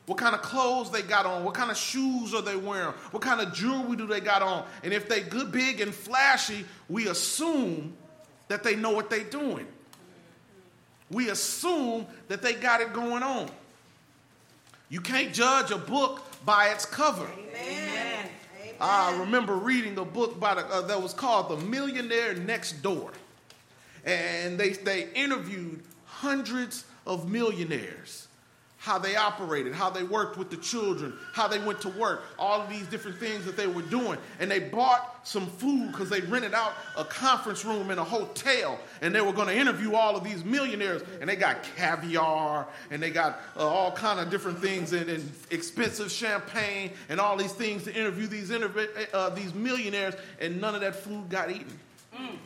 What 0.06 0.16
kind 0.16 0.36
of 0.36 0.42
clothes 0.42 0.92
they 0.92 1.02
got 1.02 1.26
on? 1.26 1.42
What 1.42 1.54
kind 1.54 1.72
of 1.72 1.76
shoes 1.76 2.32
are 2.34 2.42
they 2.42 2.54
wearing? 2.54 2.94
What 3.10 3.20
kind 3.20 3.40
of 3.40 3.52
jewelry 3.52 3.96
do 3.96 4.06
they 4.06 4.20
got 4.20 4.42
on? 4.42 4.64
And 4.84 4.92
if 4.92 5.08
they 5.08 5.22
good, 5.22 5.50
big, 5.50 5.80
and 5.80 5.92
flashy, 5.92 6.64
we 6.88 7.08
assume 7.08 7.96
that 8.46 8.62
they 8.62 8.76
know 8.76 8.90
what 8.92 9.10
they're 9.10 9.24
doing. 9.24 9.66
We 11.10 11.30
assume 11.30 12.06
that 12.28 12.42
they 12.42 12.54
got 12.54 12.80
it 12.80 12.92
going 12.92 13.22
on. 13.22 13.50
You 14.88 15.00
can't 15.00 15.32
judge 15.32 15.70
a 15.70 15.78
book 15.78 16.22
by 16.44 16.68
its 16.68 16.84
cover. 16.84 17.28
Amen. 17.54 18.26
I 18.80 19.16
remember 19.18 19.54
reading 19.56 19.98
a 19.98 20.04
book 20.04 20.40
by 20.40 20.54
the, 20.54 20.66
uh, 20.66 20.80
that 20.82 21.02
was 21.02 21.12
called 21.12 21.50
The 21.50 21.64
Millionaire 21.64 22.34
Next 22.34 22.82
Door. 22.82 23.12
And 24.04 24.58
they, 24.58 24.70
they 24.70 25.10
interviewed 25.12 25.82
hundreds 26.06 26.84
of 27.06 27.30
millionaires, 27.30 28.28
how 28.80 28.98
they 28.98 29.14
operated, 29.14 29.74
how 29.74 29.90
they 29.90 30.02
worked 30.02 30.38
with 30.38 30.48
the 30.48 30.56
children, 30.56 31.12
how 31.34 31.46
they 31.46 31.58
went 31.58 31.82
to 31.82 31.90
work, 31.90 32.22
all 32.38 32.62
of 32.62 32.70
these 32.70 32.86
different 32.86 33.18
things 33.18 33.44
that 33.44 33.54
they 33.54 33.66
were 33.66 33.82
doing. 33.82 34.18
And 34.38 34.50
they 34.50 34.58
bought 34.58 35.20
some 35.22 35.48
food 35.48 35.92
because 35.92 36.08
they 36.08 36.22
rented 36.22 36.54
out 36.54 36.72
a 36.96 37.04
conference 37.04 37.62
room 37.62 37.90
in 37.90 37.98
a 37.98 38.04
hotel 38.04 38.80
and 39.02 39.14
they 39.14 39.20
were 39.20 39.34
going 39.34 39.48
to 39.48 39.54
interview 39.54 39.92
all 39.92 40.16
of 40.16 40.24
these 40.24 40.46
millionaires. 40.46 41.02
And 41.20 41.28
they 41.28 41.36
got 41.36 41.62
caviar 41.76 42.66
and 42.90 43.02
they 43.02 43.10
got 43.10 43.42
uh, 43.54 43.68
all 43.68 43.92
kind 43.92 44.18
of 44.18 44.30
different 44.30 44.60
things 44.60 44.94
and, 44.94 45.10
and, 45.10 45.30
expensive 45.50 46.10
champagne 46.10 46.90
and 47.10 47.20
all 47.20 47.36
these 47.36 47.52
things 47.52 47.84
to 47.84 47.94
interview 47.94 48.26
these, 48.28 48.50
uh, 48.50 49.30
these 49.30 49.52
millionaires. 49.52 50.14
And 50.40 50.58
none 50.58 50.74
of 50.74 50.80
that 50.80 50.96
food 50.96 51.28
got 51.28 51.50
eaten. 51.50 51.78
Mm. 52.16 52.38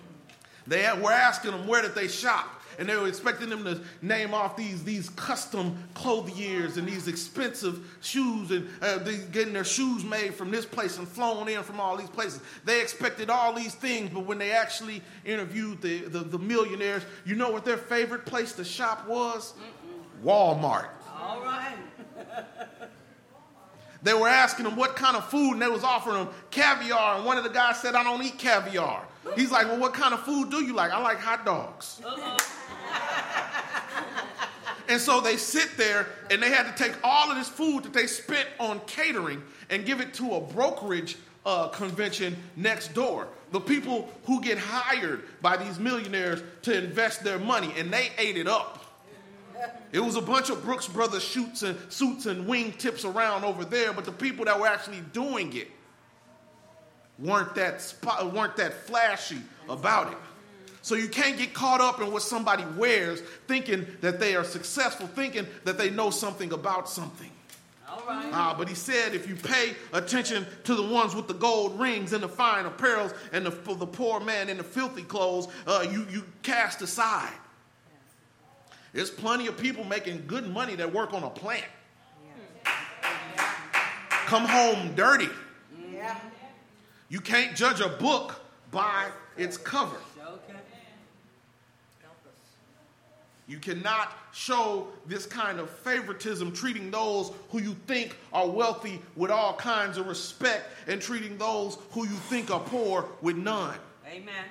They 0.67 0.83
were 1.01 1.13
asking 1.13 1.53
them 1.53 1.69
where 1.69 1.83
did 1.83 1.95
they 1.95 2.09
shop 2.09 2.63
and 2.79 2.89
they 2.89 2.97
were 2.97 3.09
expecting 3.09 3.51
them 3.51 3.65
to 3.65 3.81
name 4.03 4.35
off 4.35 4.57
these, 4.57 4.85
these 4.85 5.09
custom 5.11 5.77
clothiers 5.95 6.77
and 6.77 6.89
these 6.89 7.09
expensive 7.09 7.97
shoes 8.01 8.51
and 8.51 8.69
uh, 8.83 8.99
getting 9.33 9.53
their 9.53 9.65
shoes 9.65 10.05
made 10.05 10.35
from 10.35 10.51
this 10.51 10.65
place 10.65 10.99
and 10.99 11.09
flown 11.09 11.49
in 11.49 11.63
from 11.63 11.81
all 11.81 11.97
these 11.97 12.11
places. 12.11 12.41
They 12.65 12.81
expected 12.81 13.31
all 13.31 13.53
these 13.53 13.75
things, 13.75 14.11
but 14.13 14.27
when 14.27 14.39
they 14.39 14.53
actually 14.53 15.03
interviewed 15.25 15.81
the, 15.81 16.01
the, 16.03 16.21
the 16.21 16.39
millionaires, 16.39 17.03
you 17.25 17.35
know 17.35 17.51
what 17.51 17.65
their 17.65 17.77
favorite 17.77 18.27
place 18.27 18.53
to 18.55 18.65
shop 18.65 19.07
was? 19.07 19.53
Mm-mm. 19.53 20.25
Walmart. 20.25 20.89
All 21.21 21.41
right. 21.43 21.77
They 24.03 24.13
were 24.13 24.29
asking 24.29 24.67
them 24.67 24.77
what 24.77 24.97
kind 24.97 25.17
of 25.17 25.25
food, 25.31 25.53
and 25.53 25.63
they 25.63 25.69
was 25.69 25.83
offering 25.83 26.17
them 26.17 26.29
caviar. 26.51 27.17
And 27.17 27.25
one 27.25 27.39
of 27.39 27.45
the 27.45 27.51
guys 27.51 27.81
said, 27.81 27.95
"I 27.95 28.05
don't 28.05 28.23
eat 28.23 28.39
caviar." 28.39 29.03
He's 29.35 29.51
like, 29.51 29.67
"Well, 29.67 29.79
what 29.79 29.95
kind 29.95 30.13
of 30.13 30.21
food 30.21 30.51
do 30.51 30.63
you 30.63 30.75
like?" 30.75 30.93
I 30.93 31.01
like 31.01 31.19
hot 31.19 31.47
dogs. 31.47 32.03
Uh-oh. 32.05 32.37
And 34.95 35.03
so 35.03 35.21
they 35.21 35.37
sit 35.39 35.77
there 35.77 36.07
and 36.31 36.41
they 36.41 36.51
had 36.51 36.73
to 36.73 36.85
take 36.85 36.95
all 37.03 37.29
of 37.29 37.37
this 37.37 37.49
food 37.49 37.83
that 37.83 37.93
they 37.93 38.07
spent 38.07 38.47
on 38.61 38.79
catering 38.87 39.43
and 39.69 39.85
give 39.85 40.01
it 40.01 40.15
to 40.15 40.37
a 40.37 40.41
brokerage 40.41 41.17
uh, 41.45 41.67
convention 41.67 42.37
next 42.55 42.95
door. 42.95 43.27
The 43.51 43.59
people 43.59 44.09
who 44.25 44.41
get 44.41 44.57
hired 44.57 45.25
by 45.43 45.57
these 45.57 45.81
millionaires 45.81 46.45
to 46.63 46.79
invest 46.79 47.25
their 47.25 47.41
money, 47.41 47.73
and 47.77 47.93
they 47.93 48.11
ate 48.19 48.37
it 48.37 48.47
up. 48.47 48.85
It 49.91 49.99
was 49.99 50.15
a 50.15 50.23
bunch 50.23 50.49
of 50.49 50.63
Brooks 50.63 50.87
Brothers 50.87 51.25
shoots 51.25 51.65
and 51.65 51.77
suits 51.93 52.27
and 52.27 52.47
wingtips 52.47 53.05
around 53.05 53.43
over 53.43 53.65
there, 53.65 53.93
but 53.93 54.05
the 54.05 54.13
people 54.13 54.45
that 54.45 54.61
were 54.61 54.69
actually 54.69 55.03
doing 55.13 55.57
it 55.57 55.67
weren't 57.19 57.53
that 57.57 57.95
weren't 58.33 58.57
that 58.59 58.75
flashy 58.87 59.43
about 59.69 60.13
it. 60.13 60.19
So 60.85 60.97
you 60.97 61.09
can't 61.09 61.39
get 61.39 61.55
caught 61.55 61.81
up 61.81 62.03
in 62.03 62.13
what 62.13 62.21
somebody 62.21 62.63
wears, 62.77 63.23
thinking 63.49 63.87
that 64.03 64.21
they 64.21 64.37
are 64.37 64.45
successful, 64.45 65.07
thinking 65.07 65.47
that 65.65 65.79
they 65.79 65.89
know 65.89 66.11
something 66.11 66.53
about 66.53 66.91
something. 66.91 67.31
All 67.89 68.03
right. 68.07 68.31
Uh, 68.31 68.55
but 68.55 68.69
he 68.69 68.75
said, 68.75 69.15
if 69.15 69.27
you 69.27 69.35
pay 69.35 69.77
attention 69.95 70.47
to 70.65 70.75
the 70.75 70.83
ones 70.83 71.15
with 71.15 71.27
the 71.27 71.33
gold 71.33 71.81
rings 71.81 72.13
and 72.13 72.23
the 72.23 72.29
fine 72.29 72.67
apparels 72.67 73.17
and 73.33 73.47
the, 73.47 73.75
the 73.77 73.87
poor 73.87 74.21
man 74.21 74.51
in 74.51 74.59
the 74.59 74.63
filthy 74.63 75.01
clothes, 75.01 75.49
uh, 75.67 75.87
you, 75.91 76.07
you 76.11 76.23
cast 76.43 76.83
aside. 76.83 77.33
There's 78.93 79.11
plenty 79.11 79.47
of 79.47 79.57
people 79.57 79.85
making 79.85 80.25
good 80.27 80.47
money 80.47 80.75
that 80.75 80.93
work 80.93 81.15
on 81.15 81.23
a 81.23 81.31
plant. 81.31 81.65
Come 84.27 84.45
home 84.45 84.95
dirty. 84.95 85.31
Yeah. 85.91 86.19
You 87.09 87.23
can't 87.23 87.57
judge 87.57 87.81
a 87.81 87.89
book 87.89 88.39
by 88.71 89.09
its 89.39 89.57
cover. 89.57 89.97
You 93.47 93.59
cannot 93.59 94.17
show 94.33 94.89
this 95.07 95.27
kind 95.27 95.61
of 95.61 95.69
favoritism, 95.69 96.53
treating 96.53 96.91
those 96.91 97.31
who 97.51 97.61
you 97.61 97.75
think 97.87 98.17
are 98.33 98.49
wealthy 98.49 99.03
with 99.17 99.31
all 99.31 99.55
kinds 99.55 99.99
of 99.99 100.07
respect 100.07 100.71
and 100.87 101.01
treating 101.01 101.37
those 101.37 101.77
who 101.91 102.07
you 102.07 102.15
think 102.15 102.51
are 102.51 102.61
poor 102.61 103.07
with 103.21 103.37
none. 103.37 103.77
Amen. 104.11 104.45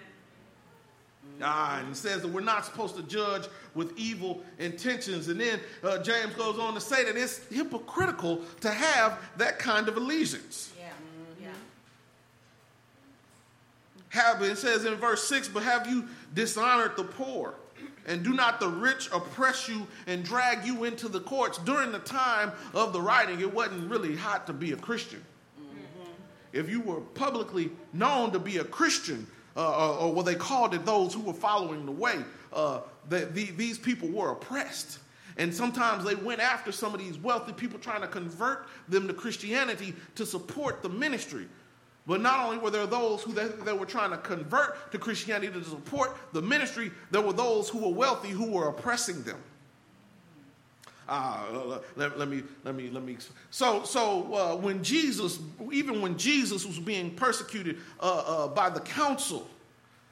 Ah, 1.41 1.79
and 1.79 1.89
it 1.89 1.95
says 1.95 2.21
that 2.21 2.27
we're 2.27 2.41
not 2.41 2.65
supposed 2.65 2.95
to 2.95 3.03
judge 3.03 3.47
with 3.73 3.97
evil 3.97 4.43
intentions. 4.59 5.27
And 5.27 5.39
then 5.39 5.59
uh, 5.83 5.97
James 6.03 6.35
goes 6.35 6.59
on 6.59 6.75
to 6.75 6.81
say 6.81 7.03
that 7.05 7.17
it's 7.17 7.39
hypocritical 7.47 8.41
to 8.61 8.69
have 8.69 9.17
that 9.37 9.57
kind 9.57 9.87
of 9.87 9.97
allegiance. 9.97 10.71
Yeah. 10.77 10.89
Mm-hmm. 10.89 11.45
yeah. 11.45 11.49
Have, 14.09 14.43
it 14.43 14.57
says 14.59 14.85
in 14.85 14.95
verse 14.95 15.27
6, 15.27 15.47
but 15.47 15.63
have 15.63 15.87
you 15.87 16.07
dishonored 16.35 16.95
the 16.95 17.03
poor? 17.03 17.55
And 18.05 18.23
do 18.23 18.33
not 18.33 18.59
the 18.59 18.67
rich 18.67 19.09
oppress 19.13 19.67
you 19.67 19.87
and 20.07 20.23
drag 20.23 20.65
you 20.65 20.83
into 20.83 21.07
the 21.07 21.19
courts. 21.19 21.57
During 21.59 21.91
the 21.91 21.99
time 21.99 22.51
of 22.73 22.93
the 22.93 23.01
writing, 23.01 23.39
it 23.39 23.53
wasn't 23.53 23.89
really 23.89 24.15
hot 24.15 24.47
to 24.47 24.53
be 24.53 24.71
a 24.71 24.77
Christian. 24.77 25.23
Mm-hmm. 25.59 26.11
If 26.51 26.69
you 26.69 26.81
were 26.81 27.01
publicly 27.01 27.71
known 27.93 28.31
to 28.31 28.39
be 28.39 28.57
a 28.57 28.63
Christian, 28.63 29.27
uh, 29.55 29.97
or, 29.99 30.13
what 30.13 30.25
they 30.25 30.35
called 30.35 30.73
it 30.73 30.85
those 30.85 31.13
who 31.13 31.21
were 31.21 31.33
following 31.33 31.85
the 31.85 31.91
way, 31.91 32.17
uh, 32.51 32.81
the, 33.09 33.19
the, 33.25 33.51
these 33.51 33.77
people 33.77 34.09
were 34.09 34.31
oppressed. 34.31 34.99
And 35.37 35.53
sometimes 35.53 36.03
they 36.03 36.15
went 36.15 36.41
after 36.41 36.71
some 36.71 36.93
of 36.93 36.99
these 36.99 37.17
wealthy 37.17 37.53
people 37.53 37.79
trying 37.79 38.01
to 38.01 38.07
convert 38.07 38.67
them 38.87 39.07
to 39.07 39.13
Christianity 39.13 39.93
to 40.15 40.25
support 40.25 40.83
the 40.83 40.89
ministry. 40.89 41.47
But 42.05 42.19
not 42.21 42.45
only 42.45 42.57
were 42.57 42.69
there 42.69 42.85
those 42.85 43.21
who 43.21 43.31
they, 43.31 43.73
were 43.73 43.85
trying 43.85 44.11
to 44.11 44.17
convert 44.17 44.91
to 44.91 44.99
Christianity 44.99 45.53
to 45.53 45.63
support 45.63 46.17
the 46.33 46.41
ministry, 46.41 46.91
there 47.11 47.21
were 47.21 47.33
those 47.33 47.69
who 47.69 47.79
were 47.79 47.93
wealthy 47.93 48.29
who 48.29 48.51
were 48.51 48.67
oppressing 48.67 49.23
them. 49.23 49.37
Uh, 51.07 51.79
let, 51.95 52.17
let, 52.17 52.27
me, 52.27 52.43
let 52.63 52.75
me, 52.75 52.89
let 52.89 53.03
me. 53.03 53.17
So, 53.51 53.83
so 53.83 54.33
uh, 54.33 54.55
when 54.55 54.83
Jesus, 54.83 55.39
even 55.71 56.01
when 56.01 56.17
Jesus 56.17 56.65
was 56.65 56.79
being 56.79 57.11
persecuted 57.11 57.77
uh, 57.99 58.03
uh 58.03 58.47
by 58.47 58.69
the 58.69 58.79
council, 58.79 59.47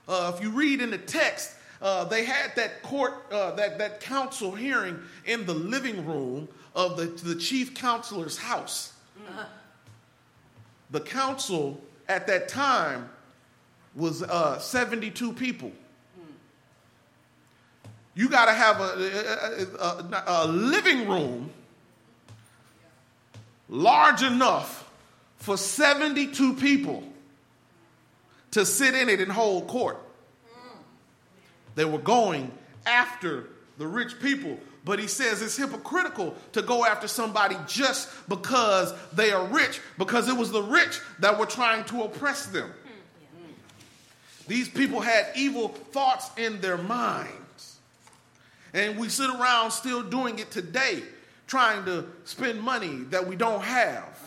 uh, 0.07 0.31
if 0.35 0.41
you 0.41 0.49
read 0.49 0.81
in 0.81 0.91
the 0.91 0.97
text, 0.97 1.55
they 2.09 2.23
had 2.23 2.55
that 2.55 2.83
court, 2.83 3.29
that, 3.29 3.77
that 3.77 3.99
council 3.99 4.51
hearing 4.51 4.99
in 5.25 5.45
the 5.45 5.53
living 5.53 6.05
room 6.05 6.47
of 6.75 6.97
the, 6.97 7.05
the 7.05 7.35
chief 7.35 7.73
counselor's 7.73 8.37
house. 8.37 8.93
Uh-huh. 9.27 9.45
The 10.91 10.99
council 10.99 11.81
at 12.07 12.27
that 12.27 12.47
time 12.47 13.09
was 13.95 14.23
uh, 14.23 14.59
72 14.59 15.33
people. 15.33 15.71
You 18.13 18.27
got 18.27 18.45
to 18.45 18.53
have 18.53 18.81
a, 18.81 19.69
a, 19.79 19.85
a, 19.85 20.23
a, 20.27 20.47
living 20.47 21.07
room 21.07 21.49
large 23.69 24.21
enough 24.21 24.91
for 25.37 25.55
72 25.55 26.55
people 26.55 27.03
to 28.51 28.65
sit 28.65 28.93
in 28.93 29.07
it 29.07 29.21
and 29.21 29.31
hold 29.31 29.67
court. 29.67 29.97
They 31.75 31.85
were 31.85 31.99
going 31.99 32.51
after 32.85 33.47
the 33.77 33.87
rich 33.87 34.19
people. 34.19 34.59
But 34.83 34.97
he 34.97 35.07
says 35.07 35.41
it's 35.41 35.57
hypocritical 35.57 36.35
to 36.53 36.61
go 36.61 36.85
after 36.85 37.07
somebody 37.07 37.55
just 37.67 38.09
because 38.27 38.93
they 39.13 39.31
are 39.31 39.45
rich, 39.45 39.79
because 39.97 40.27
it 40.27 40.35
was 40.35 40.51
the 40.51 40.63
rich 40.63 40.99
that 41.19 41.37
were 41.37 41.45
trying 41.45 41.85
to 41.85 42.03
oppress 42.03 42.47
them. 42.47 42.71
These 44.47 44.69
people 44.69 44.99
had 44.99 45.27
evil 45.35 45.69
thoughts 45.69 46.31
in 46.35 46.59
their 46.61 46.77
minds. 46.77 47.77
And 48.73 48.97
we 48.97 49.09
sit 49.09 49.29
around 49.29 49.71
still 49.71 50.01
doing 50.01 50.39
it 50.39 50.49
today, 50.49 51.03
trying 51.45 51.85
to 51.85 52.05
spend 52.23 52.59
money 52.59 53.03
that 53.11 53.27
we 53.27 53.35
don't 53.35 53.61
have, 53.61 54.17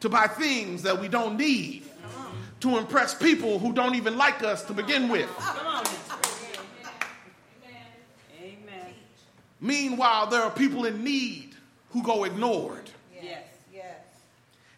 to 0.00 0.08
buy 0.08 0.26
things 0.26 0.82
that 0.82 0.98
we 1.00 1.08
don't 1.08 1.36
need, 1.36 1.84
to 2.60 2.78
impress 2.78 3.14
people 3.14 3.58
who 3.58 3.72
don't 3.74 3.94
even 3.94 4.16
like 4.16 4.42
us 4.42 4.62
to 4.64 4.72
begin 4.72 5.08
with. 5.08 5.28
Meanwhile, 9.60 10.28
there 10.28 10.42
are 10.42 10.50
people 10.50 10.84
in 10.84 11.02
need 11.02 11.54
who 11.90 12.02
go 12.02 12.24
ignored. 12.24 12.90
Yes, 13.14 13.44
yes. 13.72 13.96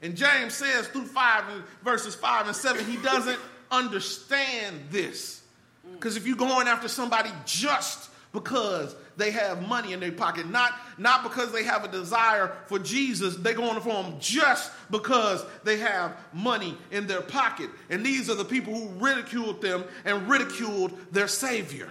And 0.02 0.16
James 0.16 0.54
says 0.54 0.86
through 0.88 1.06
5 1.06 1.44
verses 1.82 2.14
5 2.14 2.48
and 2.48 2.56
7, 2.56 2.84
he 2.84 2.96
doesn't 2.98 3.38
understand 3.70 4.76
this. 4.90 5.42
Mm. 5.86 5.94
Because 5.94 6.16
if 6.16 6.26
you're 6.26 6.36
going 6.36 6.68
after 6.68 6.88
somebody 6.88 7.30
just 7.44 8.10
because 8.32 8.94
they 9.16 9.30
have 9.30 9.66
money 9.66 9.94
in 9.94 10.00
their 10.00 10.12
pocket, 10.12 10.48
not, 10.48 10.74
not 10.98 11.22
because 11.22 11.52
they 11.52 11.64
have 11.64 11.84
a 11.84 11.88
desire 11.88 12.52
for 12.66 12.78
Jesus. 12.78 13.36
They're 13.36 13.54
going 13.54 13.80
for 13.80 14.02
him 14.02 14.16
just 14.20 14.70
because 14.90 15.44
they 15.64 15.78
have 15.78 16.16
money 16.34 16.76
in 16.90 17.06
their 17.06 17.22
pocket. 17.22 17.70
And 17.88 18.04
these 18.04 18.28
are 18.28 18.34
the 18.34 18.44
people 18.44 18.74
who 18.74 18.88
ridiculed 19.02 19.62
them 19.62 19.84
and 20.04 20.28
ridiculed 20.28 20.92
their 21.12 21.28
Savior. 21.28 21.90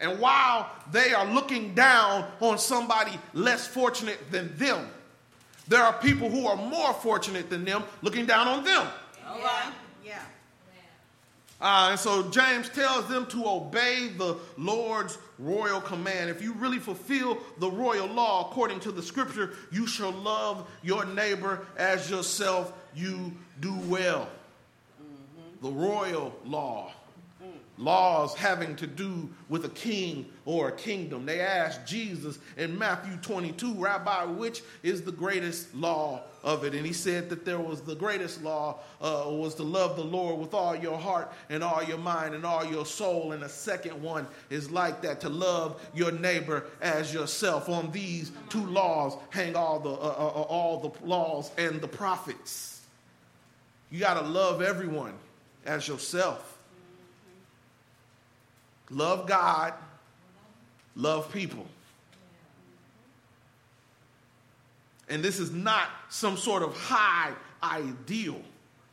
And 0.00 0.18
while 0.18 0.70
they 0.90 1.12
are 1.12 1.26
looking 1.26 1.74
down 1.74 2.26
on 2.40 2.58
somebody 2.58 3.12
less 3.34 3.66
fortunate 3.66 4.18
than 4.30 4.56
them, 4.56 4.88
there 5.68 5.82
are 5.82 5.92
people 5.92 6.30
who 6.30 6.46
are 6.46 6.56
more 6.56 6.92
fortunate 6.94 7.50
than 7.50 7.64
them 7.64 7.84
looking 8.02 8.26
down 8.26 8.48
on 8.48 8.64
them. 8.64 8.88
Yeah. 10.04 10.22
Uh, 11.60 11.88
and 11.90 12.00
so 12.00 12.28
James 12.30 12.70
tells 12.70 13.06
them 13.08 13.26
to 13.26 13.46
obey 13.46 14.08
the 14.16 14.36
Lord's 14.56 15.18
royal 15.38 15.80
command. 15.80 16.30
If 16.30 16.42
you 16.42 16.54
really 16.54 16.78
fulfill 16.78 17.36
the 17.58 17.70
royal 17.70 18.06
law 18.06 18.48
according 18.50 18.80
to 18.80 18.92
the 18.92 19.02
scripture, 19.02 19.52
you 19.70 19.86
shall 19.86 20.12
love 20.12 20.66
your 20.82 21.04
neighbor 21.04 21.66
as 21.76 22.08
yourself. 22.08 22.72
You 22.94 23.32
do 23.60 23.74
well. 23.88 24.28
Mm-hmm. 25.02 25.66
The 25.66 25.72
royal 25.72 26.34
law 26.46 26.92
laws 27.80 28.34
having 28.34 28.76
to 28.76 28.86
do 28.86 29.28
with 29.48 29.64
a 29.64 29.70
king 29.70 30.26
or 30.44 30.68
a 30.68 30.72
kingdom. 30.72 31.26
They 31.26 31.40
asked 31.40 31.86
Jesus 31.86 32.38
in 32.56 32.78
Matthew 32.78 33.16
22, 33.16 33.74
Rabbi, 33.74 34.24
which 34.24 34.62
is 34.82 35.02
the 35.02 35.12
greatest 35.12 35.74
law 35.74 36.22
of 36.42 36.64
it? 36.64 36.74
And 36.74 36.86
he 36.86 36.92
said 36.92 37.30
that 37.30 37.44
there 37.44 37.58
was 37.58 37.80
the 37.80 37.94
greatest 37.94 38.42
law 38.42 38.78
uh, 39.00 39.24
was 39.26 39.54
to 39.56 39.62
love 39.62 39.96
the 39.96 40.04
Lord 40.04 40.38
with 40.38 40.54
all 40.54 40.76
your 40.76 40.98
heart 40.98 41.32
and 41.48 41.64
all 41.64 41.82
your 41.82 41.98
mind 41.98 42.34
and 42.34 42.44
all 42.44 42.64
your 42.64 42.86
soul. 42.86 43.32
And 43.32 43.42
the 43.42 43.48
second 43.48 44.00
one 44.00 44.26
is 44.50 44.70
like 44.70 45.00
that 45.02 45.20
to 45.22 45.28
love 45.28 45.80
your 45.94 46.12
neighbor 46.12 46.66
as 46.80 47.12
yourself. 47.12 47.68
On 47.68 47.90
these 47.90 48.32
two 48.48 48.64
laws 48.66 49.16
hang 49.30 49.56
all 49.56 49.80
the, 49.80 49.90
uh, 49.90 49.92
uh, 49.92 50.40
uh 50.40 50.42
all 50.42 50.80
the 50.80 51.06
laws 51.06 51.50
and 51.56 51.80
the 51.80 51.88
prophets. 51.88 52.82
You 53.90 53.98
got 53.98 54.14
to 54.14 54.26
love 54.26 54.62
everyone 54.62 55.14
as 55.66 55.88
yourself. 55.88 56.49
Love 58.90 59.26
God, 59.26 59.74
love 60.96 61.32
people. 61.32 61.66
And 65.08 65.22
this 65.22 65.38
is 65.38 65.50
not 65.50 65.88
some 66.08 66.36
sort 66.36 66.62
of 66.62 66.76
high 66.76 67.32
ideal. 67.62 68.40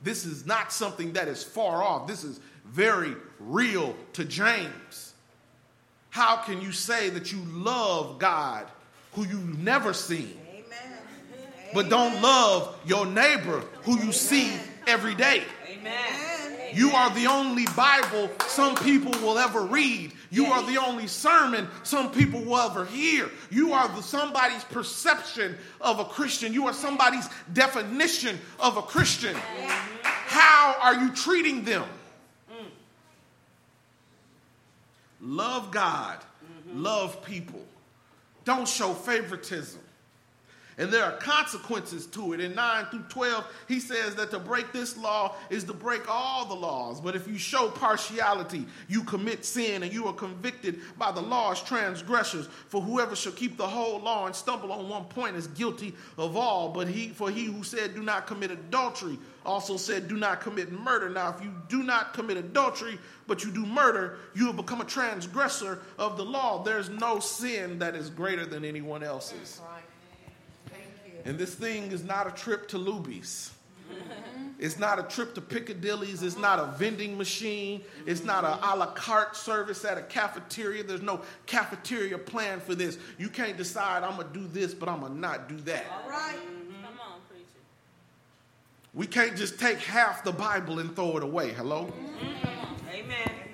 This 0.02 0.26
is 0.26 0.46
not 0.46 0.72
something 0.72 1.14
that 1.14 1.28
is 1.28 1.44
far 1.44 1.84
off. 1.84 2.08
This 2.08 2.24
is 2.24 2.40
very 2.66 3.16
real 3.40 3.96
to 4.14 4.26
James. 4.26 5.14
How 6.10 6.38
can 6.38 6.62
you 6.62 6.72
say 6.72 7.10
that 7.12 7.32
you 7.32 7.40
love 7.48 8.18
God 8.20 8.68
who 9.14 9.24
you've 9.24 9.60
never 9.60 9.94
seen, 9.94 10.40
Amen. 10.50 10.98
but 11.74 11.90
don't 11.90 12.22
love 12.22 12.76
your 12.86 13.06
neighbor 13.06 13.64
who 13.84 14.00
you 14.04 14.12
see 14.12 14.52
every 14.88 15.16
day? 15.16 15.44
Amen. 15.70 16.27
You 16.78 16.92
are 16.92 17.10
the 17.10 17.26
only 17.26 17.66
Bible 17.76 18.30
some 18.48 18.76
people 18.76 19.12
will 19.14 19.40
ever 19.40 19.62
read. 19.62 20.14
You 20.30 20.46
are 20.46 20.62
the 20.64 20.78
only 20.78 21.08
sermon 21.08 21.68
some 21.82 22.12
people 22.12 22.42
will 22.42 22.58
ever 22.58 22.86
hear. 22.86 23.32
You 23.50 23.74
are 23.74 23.88
the, 23.88 24.04
somebody's 24.04 24.64
perception 24.66 25.58
of 25.82 26.00
a 26.00 26.06
Christian. 26.06 26.54
You 26.54 26.68
are 26.68 26.74
somebody's 26.74 27.28
definition 27.52 28.38
of 28.60 28.78
a 28.78 28.84
Christian. 28.84 29.36
How 30.04 30.76
are 30.80 30.94
you 30.94 31.12
treating 31.16 31.64
them? 31.64 31.86
Love 35.20 35.72
God, 35.72 36.20
love 36.72 37.24
people. 37.24 37.66
Don't 38.46 38.68
show 38.68 38.94
favoritism. 38.94 39.82
And 40.80 40.94
there 40.94 41.04
are 41.04 41.14
consequences 41.14 42.06
to 42.08 42.34
it. 42.34 42.40
In 42.40 42.54
9 42.54 42.86
through 42.92 43.06
12, 43.10 43.46
he 43.68 43.80
says 43.80 44.14
that 44.16 44.30
to 44.30 44.38
break 44.38 44.72
this 44.72 44.96
law 44.96 45.36
is 45.50 45.64
to 45.64 45.74
break 45.74 46.08
all 46.08 46.46
the 46.46 46.54
laws. 46.54 47.02
But 47.02 47.16
if 47.16 47.28
you 47.28 47.40
show 47.40 47.70
partiality, 47.70 48.68
you 48.88 49.04
commit 49.04 49.44
sin 49.44 49.82
and 49.82 49.92
you 49.92 50.06
are 50.06 50.14
convicted 50.14 50.80
by 50.96 51.12
the 51.12 51.22
law's 51.22 51.64
transgressors. 51.64 52.48
For 52.68 52.80
whoever 52.80 53.16
shall 53.16 53.32
keep 53.32 53.58
the 53.58 53.66
whole 53.66 54.00
law 54.00 54.28
and 54.28 54.36
stumble 54.36 54.72
on 54.72 54.88
one 54.88 55.06
point 55.06 55.36
is 55.36 55.48
guilty 55.48 55.96
of 56.16 56.38
all. 56.38 56.70
But 56.70 56.88
he, 56.88 57.10
for 57.10 57.32
he 57.32 57.46
who 57.46 57.64
said, 57.64 57.96
Do 57.96 58.04
not 58.04 58.28
commit 58.28 58.52
adultery, 58.52 59.18
also 59.48 59.78
said, 59.78 60.08
Do 60.08 60.16
not 60.16 60.42
commit 60.42 60.72
murder. 60.72 61.10
Now, 61.10 61.34
if 61.36 61.44
you 61.44 61.52
do 61.70 61.82
not 61.82 62.14
commit 62.14 62.38
adultery, 62.38 63.00
but 63.26 63.44
you 63.44 63.50
do 63.50 63.66
murder, 63.66 64.20
you 64.36 64.46
have 64.46 64.58
become 64.58 64.82
a 64.82 64.86
transgressor 64.86 65.80
of 65.98 66.18
the 66.18 66.26
law. 66.26 66.62
There's 66.62 66.90
no 66.90 67.20
sin 67.20 67.80
that 67.80 67.96
is 67.96 68.12
greater 68.12 68.46
than 68.46 68.64
anyone 68.64 69.02
else's. 69.02 69.60
Right. 69.68 69.82
And 71.28 71.38
this 71.38 71.54
thing 71.54 71.92
is 71.92 72.06
not 72.06 72.26
a 72.26 72.32
trip 72.32 72.70
to 72.70 72.78
Luby's. 72.78 73.52
It's 74.60 74.80
not 74.80 74.98
a 74.98 75.04
trip 75.04 75.36
to 75.36 75.42
Piccadilly's. 75.42 76.24
It's 76.24 76.38
not 76.38 76.58
a 76.58 76.68
vending 76.78 77.18
machine. 77.18 77.84
It's 78.06 78.24
not 78.24 78.46
a 78.46 78.58
a 78.66 78.74
la 78.76 78.88
carte 78.94 79.36
service 79.36 79.84
at 79.84 79.98
a 79.98 80.02
cafeteria. 80.04 80.84
There's 80.84 81.02
no 81.02 81.22
cafeteria 81.46 82.18
plan 82.18 82.62
for 82.62 82.76
this. 82.76 82.98
You 83.18 83.28
can't 83.28 83.58
decide, 83.58 84.04
I'm 84.04 84.16
going 84.16 84.32
to 84.32 84.34
do 84.34 84.48
this, 84.48 84.74
but 84.74 84.88
I'm 84.88 85.02
going 85.02 85.14
to 85.14 85.20
not 85.20 85.50
do 85.50 85.58
that. 85.58 85.86
All 85.92 86.10
right. 86.10 86.38
mm-hmm. 86.38 86.86
Come 86.86 87.00
on, 87.02 87.20
preacher. 87.30 87.46
We 88.94 89.06
can't 89.06 89.36
just 89.36 89.60
take 89.60 89.80
half 89.80 90.24
the 90.24 90.32
Bible 90.32 90.80
and 90.80 90.96
throw 90.96 91.18
it 91.18 91.24
away. 91.24 91.52
Hello? 91.52 91.86
Mm-hmm. 91.86 92.90
Amen. 92.90 93.47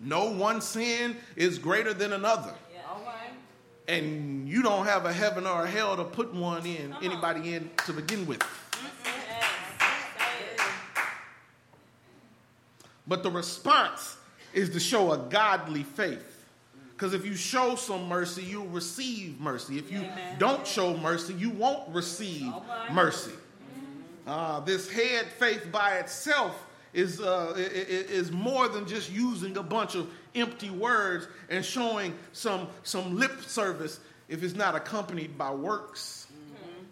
No 0.00 0.30
one 0.30 0.62
sin 0.62 1.16
is 1.36 1.58
greater 1.58 1.92
than 1.92 2.14
another. 2.14 2.54
Yeah. 2.72 2.80
And 3.94 4.48
you 4.48 4.62
don't 4.62 4.86
have 4.86 5.04
a 5.04 5.12
heaven 5.12 5.46
or 5.46 5.64
a 5.64 5.68
hell 5.68 5.96
to 5.96 6.04
put 6.04 6.32
one 6.32 6.64
in, 6.64 6.94
anybody 7.02 7.54
in 7.54 7.70
to 7.86 7.92
begin 7.92 8.26
with. 8.26 8.42
But 13.06 13.22
the 13.24 13.30
response 13.30 14.16
is 14.54 14.70
to 14.70 14.80
show 14.80 15.12
a 15.12 15.18
godly 15.18 15.82
faith. 15.82 16.46
Because 16.92 17.12
if 17.14 17.26
you 17.26 17.34
show 17.34 17.74
some 17.74 18.08
mercy, 18.08 18.42
you'll 18.42 18.66
receive 18.66 19.40
mercy. 19.40 19.78
If 19.78 19.90
you 19.90 20.00
Amen. 20.00 20.36
don't 20.38 20.66
show 20.66 20.96
mercy, 20.96 21.34
you 21.34 21.50
won't 21.50 21.88
receive 21.94 22.52
mercy. 22.92 23.32
Uh, 24.26 24.60
this 24.60 24.88
head 24.90 25.26
faith 25.38 25.72
by 25.72 25.96
itself 25.96 26.66
is, 26.92 27.20
uh, 27.20 27.54
is 27.56 28.32
more 28.32 28.68
than 28.68 28.86
just 28.86 29.10
using 29.10 29.56
a 29.56 29.62
bunch 29.62 29.94
of 29.94 30.10
empty 30.34 30.70
words 30.70 31.28
and 31.48 31.64
showing 31.64 32.14
some, 32.32 32.68
some 32.82 33.16
lip 33.18 33.42
service 33.42 34.00
if 34.28 34.42
it's 34.42 34.54
not 34.54 34.74
accompanied 34.74 35.36
by 35.36 35.50
works. 35.50 36.26
Mm-hmm. 36.32 36.84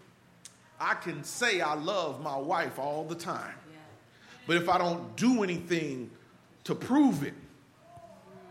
I 0.80 0.94
can 0.94 1.24
say 1.24 1.60
I 1.60 1.74
love 1.74 2.22
my 2.22 2.36
wife 2.36 2.78
all 2.78 3.04
the 3.04 3.14
time, 3.14 3.54
yeah. 3.70 3.78
but 4.46 4.56
if 4.56 4.68
I 4.68 4.78
don't 4.78 5.16
do 5.16 5.42
anything 5.42 6.10
to 6.64 6.74
prove 6.74 7.22
it, 7.24 7.34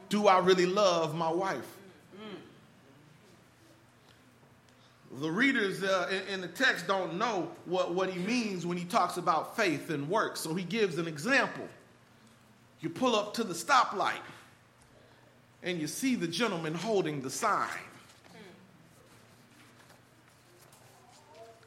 do 0.09 0.27
I 0.27 0.39
really 0.39 0.65
love 0.65 1.15
my 1.15 1.29
wife? 1.29 1.76
The 5.19 5.31
readers 5.31 5.83
uh, 5.83 6.09
in, 6.11 6.33
in, 6.33 6.41
the 6.41 6.47
text 6.47 6.85
don't 6.85 7.17
know 7.17 7.49
what, 7.65 7.93
what 7.93 8.09
he 8.09 8.19
means 8.19 8.65
when 8.65 8.77
he 8.77 8.83
talks 8.83 9.17
about 9.17 9.55
faith 9.55 9.89
and 9.89 10.09
works. 10.09 10.41
So 10.41 10.53
he 10.53 10.63
gives 10.63 10.97
an 10.97 11.07
example. 11.07 11.65
You 12.81 12.89
pull 12.89 13.15
up 13.15 13.35
to 13.35 13.43
the 13.43 13.53
stoplight 13.53 14.19
and 15.63 15.79
you 15.79 15.87
see 15.87 16.15
the 16.15 16.27
gentleman 16.27 16.73
holding 16.73 17.21
the 17.21 17.29
sign. 17.29 17.69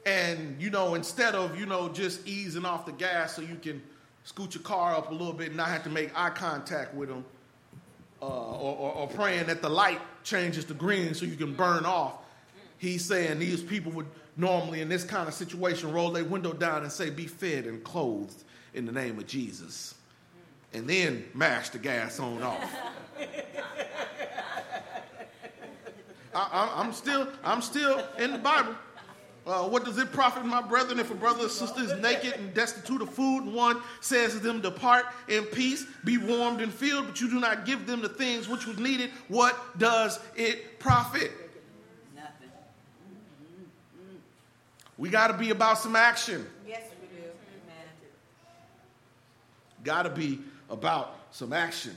And, 0.05 0.59
you 0.59 0.69
know, 0.69 0.95
instead 0.95 1.35
of, 1.35 1.59
you 1.59 1.65
know, 1.65 1.89
just 1.89 2.27
easing 2.27 2.65
off 2.65 2.85
the 2.85 2.91
gas 2.91 3.35
so 3.35 3.41
you 3.41 3.55
can 3.55 3.81
scoot 4.23 4.55
your 4.55 4.63
car 4.63 4.95
up 4.95 5.09
a 5.09 5.13
little 5.13 5.33
bit 5.33 5.49
and 5.49 5.57
not 5.57 5.67
have 5.67 5.83
to 5.83 5.89
make 5.89 6.11
eye 6.15 6.31
contact 6.31 6.95
with 6.95 7.09
him, 7.09 7.23
uh, 8.21 8.25
or, 8.25 8.75
or, 8.75 8.93
or 8.93 9.07
praying 9.07 9.47
that 9.47 9.61
the 9.61 9.69
light 9.69 9.99
changes 10.23 10.65
to 10.65 10.73
green 10.73 11.13
so 11.13 11.25
you 11.25 11.35
can 11.35 11.53
burn 11.53 11.85
off, 11.85 12.13
he's 12.81 13.05
saying 13.05 13.39
these 13.39 13.61
people 13.61 13.91
would 13.91 14.07
normally, 14.35 14.81
in 14.81 14.89
this 14.89 15.03
kind 15.03 15.27
of 15.27 15.35
situation, 15.35 15.91
roll 15.91 16.09
their 16.09 16.25
window 16.25 16.51
down 16.51 16.81
and 16.81 16.91
say, 16.91 17.11
Be 17.11 17.27
fed 17.27 17.65
and 17.65 17.83
clothed 17.83 18.43
in 18.73 18.85
the 18.85 18.91
name 18.91 19.19
of 19.19 19.27
Jesus. 19.27 19.93
And 20.73 20.89
then 20.89 21.25
mash 21.33 21.69
the 21.69 21.77
gas 21.77 22.19
on 22.19 22.41
off. 22.41 22.75
I, 26.33 26.81
am 26.83 26.93
still, 26.93 27.27
I'm 27.43 27.61
still 27.61 28.03
in 28.17 28.31
the 28.31 28.37
Bible. 28.37 28.73
Uh, 29.45 29.63
what 29.63 29.83
does 29.83 29.97
it 29.97 30.11
profit, 30.11 30.45
my 30.45 30.61
brethren, 30.61 30.99
if 30.99 31.11
a 31.11 31.15
brother 31.15 31.45
or 31.45 31.49
sister 31.49 31.81
is 31.81 31.93
naked 32.01 32.33
and 32.33 32.53
destitute 32.53 33.01
of 33.01 33.09
food, 33.13 33.43
and 33.43 33.53
one 33.53 33.81
says 33.99 34.33
to 34.33 34.39
them, 34.39 34.61
Depart 34.61 35.07
in 35.27 35.43
peace, 35.45 35.85
be 36.05 36.17
warmed 36.17 36.61
and 36.61 36.73
filled, 36.73 37.07
but 37.07 37.19
you 37.19 37.29
do 37.29 37.39
not 37.39 37.65
give 37.65 37.85
them 37.85 38.01
the 38.01 38.09
things 38.09 38.47
which 38.47 38.65
was 38.65 38.77
needed? 38.79 39.09
What 39.27 39.77
does 39.77 40.19
it 40.35 40.79
profit? 40.79 41.31
We 44.97 45.09
got 45.09 45.27
to 45.27 45.33
be 45.33 45.49
about 45.49 45.77
some 45.77 45.95
action. 45.95 46.45
Yes, 46.67 46.83
we 47.01 47.07
do. 47.17 47.23
Amen. 47.23 47.87
Got 49.83 50.03
to 50.03 50.09
be 50.09 50.39
about 50.69 51.15
some 51.31 51.53
action. 51.53 51.95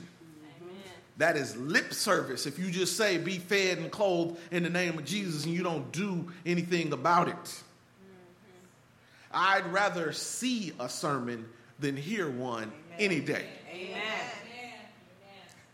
Amen. 0.61 0.75
That 1.19 1.37
is 1.37 1.57
lip 1.57 1.93
service. 1.93 2.47
If 2.47 2.59
you 2.59 2.71
just 2.71 2.97
say, 2.97 3.19
be 3.19 3.39
fed 3.39 3.79
and 3.79 3.91
clothed 3.91 4.39
in 4.51 4.63
the 4.63 4.71
name 4.71 4.99
of 4.99 5.05
Jesus, 5.05 5.45
and 5.45 5.55
you 5.55 5.63
don't 5.63 5.93
do 5.93 6.31
anything 6.47 6.93
about 6.93 7.29
it. 7.29 7.35
Mm-hmm. 7.35 7.63
I'd 9.33 9.67
rather 9.67 10.13
see 10.13 10.73
a 10.81 10.89
sermon 10.89 11.49
than 11.79 11.97
hear 11.97 12.31
one 12.31 12.65
Amen. 12.65 12.73
any 12.99 13.21
day. 13.21 13.47
Amen. 13.71 14.01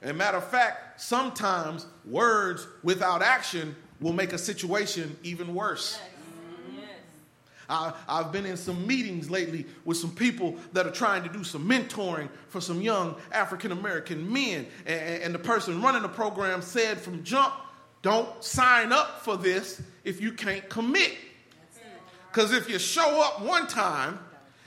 As 0.03 0.11
a 0.11 0.15
matter 0.15 0.39
of 0.39 0.49
fact, 0.49 1.01
sometimes 1.01 1.87
words 2.07 2.67
without 2.83 3.21
action 3.23 3.77
will 4.01 4.15
make 4.15 4.33
a 4.33 4.39
situation 4.39 5.15
even 5.23 5.55
worse. 5.55 6.01
Yes. 6.01 6.10
I, 7.71 7.93
have 8.09 8.33
been 8.33 8.47
in 8.47 8.57
some 8.57 8.87
meetings 8.87 9.31
lately 9.31 9.67
with 9.85 9.97
some 9.97 10.11
people 10.11 10.57
that 10.73 10.87
are 10.87 10.93
trying 10.93 11.23
to 11.23 11.29
do 11.29 11.45
some 11.45 11.69
mentoring 11.69 12.29
for 12.49 12.61
some 12.61 12.83
young 12.83 13.17
African 13.33 13.73
American 13.73 14.33
men. 14.33 14.67
And, 14.87 15.23
and 15.23 15.35
the 15.35 15.39
person 15.39 15.81
running 15.81 16.03
the 16.03 16.09
program 16.09 16.63
said 16.63 17.01
from 17.01 17.23
jump, 17.23 17.55
don't 18.03 18.43
sign 18.43 18.93
up 18.93 19.23
for 19.23 19.37
this 19.37 19.81
if 20.05 20.21
you 20.21 20.33
can't 20.33 20.69
commit. 20.69 21.17
Because 22.31 22.53
if 22.53 22.69
you 22.69 22.79
show 22.79 23.23
up 23.23 23.43
one 23.43 23.67
time 23.67 24.19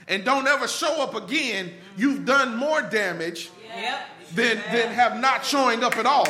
and 0.08 0.24
don't 0.24 0.46
ever 0.46 0.68
show 0.68 1.02
up 1.02 1.14
again, 1.14 1.72
you've 1.96 2.24
done 2.24 2.56
more 2.56 2.82
damage 2.82 3.50
yep. 3.74 4.06
than, 4.34 4.56
than 4.70 4.92
have 4.92 5.18
not 5.18 5.44
showing 5.44 5.82
up 5.82 5.96
at 5.96 6.06
all. 6.06 6.26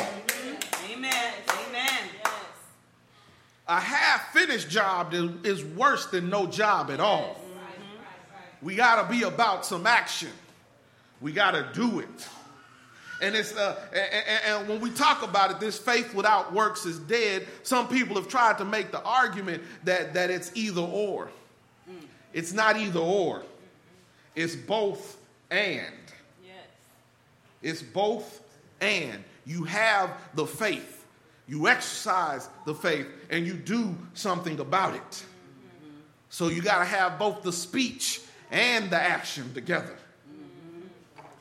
Amen. 0.89 1.33
A 3.67 3.79
half 3.79 4.04
finished 4.35 4.69
job 4.69 5.13
is 5.13 5.63
worse 5.63 6.07
than 6.07 6.29
no 6.29 6.45
job 6.45 6.91
at 6.91 6.99
all. 6.99 7.39
We 8.61 8.75
got 8.75 9.01
to 9.01 9.09
be 9.09 9.23
about 9.23 9.65
some 9.65 9.87
action. 9.87 10.31
We 11.21 11.31
got 11.31 11.51
to 11.51 11.67
do 11.73 11.99
it. 11.99 12.27
And 13.21 13.33
it's 13.33 13.55
uh, 13.55 13.79
and, 13.93 14.59
and, 14.59 14.67
when 14.67 14.81
we 14.81 14.89
talk 14.89 15.23
about 15.23 15.49
it, 15.49 15.61
this 15.61 15.77
faith 15.77 16.13
without 16.13 16.51
works 16.51 16.85
is 16.85 16.99
dead. 16.99 17.47
Some 17.63 17.87
people 17.87 18.17
have 18.17 18.27
tried 18.27 18.57
to 18.57 18.65
make 18.65 18.91
the 18.91 19.01
argument 19.03 19.63
that 19.85 20.13
that 20.15 20.29
it's 20.29 20.51
either 20.53 20.81
or. 20.81 21.29
It's 22.33 22.51
not 22.51 22.75
either 22.75 22.99
or. 22.99 23.43
It's 24.35 24.55
both 24.55 25.17
and. 25.49 25.95
Yes. 26.43 26.65
It's 27.61 27.81
both 27.81 28.41
and. 28.81 29.23
You 29.45 29.63
have 29.63 30.11
the 30.33 30.45
faith. 30.45 30.94
You 31.47 31.67
exercise 31.67 32.49
the 32.65 32.73
faith 32.73 33.07
and 33.29 33.45
you 33.45 33.53
do 33.53 33.95
something 34.13 34.59
about 34.59 34.95
it. 34.95 35.25
So 36.29 36.47
you 36.47 36.61
got 36.61 36.79
to 36.79 36.85
have 36.85 37.19
both 37.19 37.43
the 37.43 37.53
speech 37.53 38.21
and 38.51 38.89
the 38.89 39.01
action 39.01 39.53
together. 39.53 39.95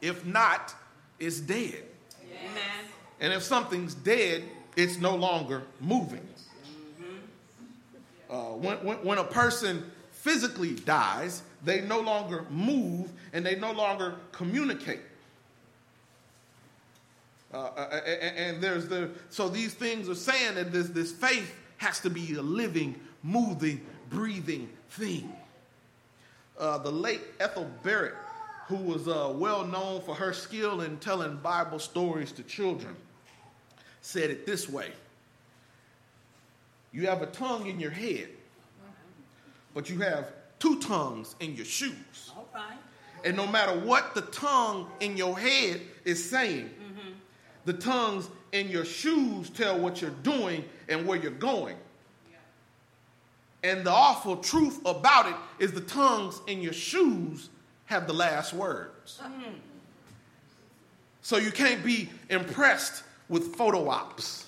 If 0.01 0.27
not, 0.27 0.75
it's 1.19 1.40
dead. 1.40 1.83
Amen. 2.23 2.85
And 3.21 3.33
if 3.33 3.43
something's 3.43 3.95
dead, 3.95 4.45
it's 4.77 4.99
no 4.99 5.17
longer 5.17 5.62
moving. 5.81 6.27
Uh, 8.29 8.37
when, 8.37 8.77
when, 8.85 8.97
when 8.99 9.19
a 9.19 9.25
person 9.25 9.90
physically 10.11 10.75
dies, 10.75 11.43
they 11.64 11.81
no 11.81 12.01
longer 12.01 12.45
move 12.51 13.11
and 13.33 13.45
they 13.45 13.57
no 13.57 13.73
longer 13.73 14.17
communicate. 14.33 15.01
Uh, 17.55 17.71
uh 17.77 18.01
and, 18.05 18.37
and 18.37 18.62
there's 18.62 18.88
the 18.88 19.11
so 19.31 19.49
these 19.49 19.75
things 19.75 20.09
are 20.09 20.14
saying 20.14 20.57
that 20.57 20.73
this 20.73 20.88
this 20.88 21.12
faith 21.12 21.55
has 21.77 22.01
to 22.01 22.11
be 22.11 22.35
a 22.35 22.43
living, 22.43 23.01
moving, 23.23 23.81
breathing 24.11 24.69
thing. 24.90 25.33
Uh, 26.59 26.79
the 26.79 26.90
late 26.90 27.21
Ethel 27.40 27.71
Barrett, 27.83 28.14
who 28.67 28.77
was 28.77 29.07
uh, 29.07 29.33
well 29.35 29.64
known 29.64 30.01
for 30.03 30.14
her 30.14 30.33
skill 30.33 30.81
in 30.81 30.97
telling 30.99 31.37
Bible 31.37 31.79
stories 31.79 32.33
to 32.33 32.43
children, 32.43 32.97
said 34.01 34.31
it 34.31 34.47
this 34.47 34.69
way 34.69 34.90
You 36.93 37.07
have 37.07 37.23
a 37.23 37.27
tongue 37.27 37.67
in 37.67 37.79
your 37.79 37.90
head, 37.90 38.29
but 39.75 39.88
you 39.88 40.01
have 40.01 40.33
two 40.59 40.81
tongues 40.81 41.37
in 41.38 41.55
your 41.55 41.67
shoes. 41.67 42.33
And 43.25 43.37
no 43.37 43.47
matter 43.47 43.79
what 43.79 44.14
the 44.14 44.21
tongue 44.21 44.87
in 45.01 45.17
your 45.17 45.38
head 45.38 45.81
is 46.05 46.29
saying, 46.29 46.71
the 47.64 47.72
tongues 47.72 48.29
in 48.53 48.68
your 48.68 48.85
shoes 48.85 49.50
tell 49.50 49.79
what 49.79 50.00
you're 50.00 50.11
doing 50.22 50.64
and 50.88 51.07
where 51.07 51.18
you're 51.18 51.31
going. 51.31 51.77
And 53.62 53.85
the 53.85 53.90
awful 53.90 54.37
truth 54.37 54.81
about 54.85 55.27
it 55.27 55.35
is 55.59 55.72
the 55.72 55.81
tongues 55.81 56.40
in 56.46 56.61
your 56.61 56.74
shoes 56.74 57.48
have 57.87 58.07
the 58.07 58.12
last 58.12 58.53
words. 58.53 59.20
Mm. 59.24 59.55
So 61.22 61.38
you 61.38 61.50
can't 61.50 61.83
be 61.83 62.11
impressed 62.29 63.03
with 63.31 63.57
photo 63.57 63.88
ops, 63.88 64.44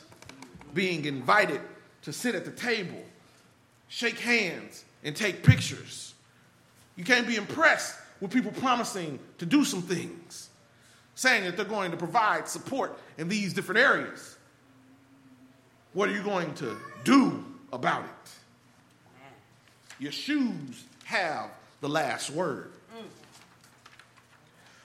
being 0.75 1.07
invited 1.07 1.63
to 2.03 2.13
sit 2.13 2.35
at 2.35 2.45
the 2.45 2.51
table, 2.51 3.03
shake 3.89 4.19
hands, 4.19 4.85
and 5.03 5.17
take 5.17 5.43
pictures. 5.43 6.13
You 6.97 7.05
can't 7.05 7.27
be 7.27 7.37
impressed 7.37 7.99
with 8.21 8.31
people 8.31 8.53
promising 8.53 9.19
to 9.39 9.47
do 9.47 9.65
some 9.65 9.81
things 9.81 10.51
saying 11.17 11.45
that 11.45 11.57
they're 11.57 11.65
going 11.65 11.91
to 11.91 11.97
provide 11.97 12.47
support 12.47 12.97
in 13.19 13.29
these 13.29 13.53
different 13.53 13.81
areas. 13.81 14.37
What 15.95 16.09
are 16.09 16.13
you 16.13 16.23
going 16.23 16.55
to 16.55 16.77
do 17.03 17.45
about 17.73 18.05
it? 18.05 18.31
Your 19.99 20.13
shoes 20.13 20.85
have 21.05 21.51
the 21.81 21.89
last 21.89 22.31
word. 22.31 22.73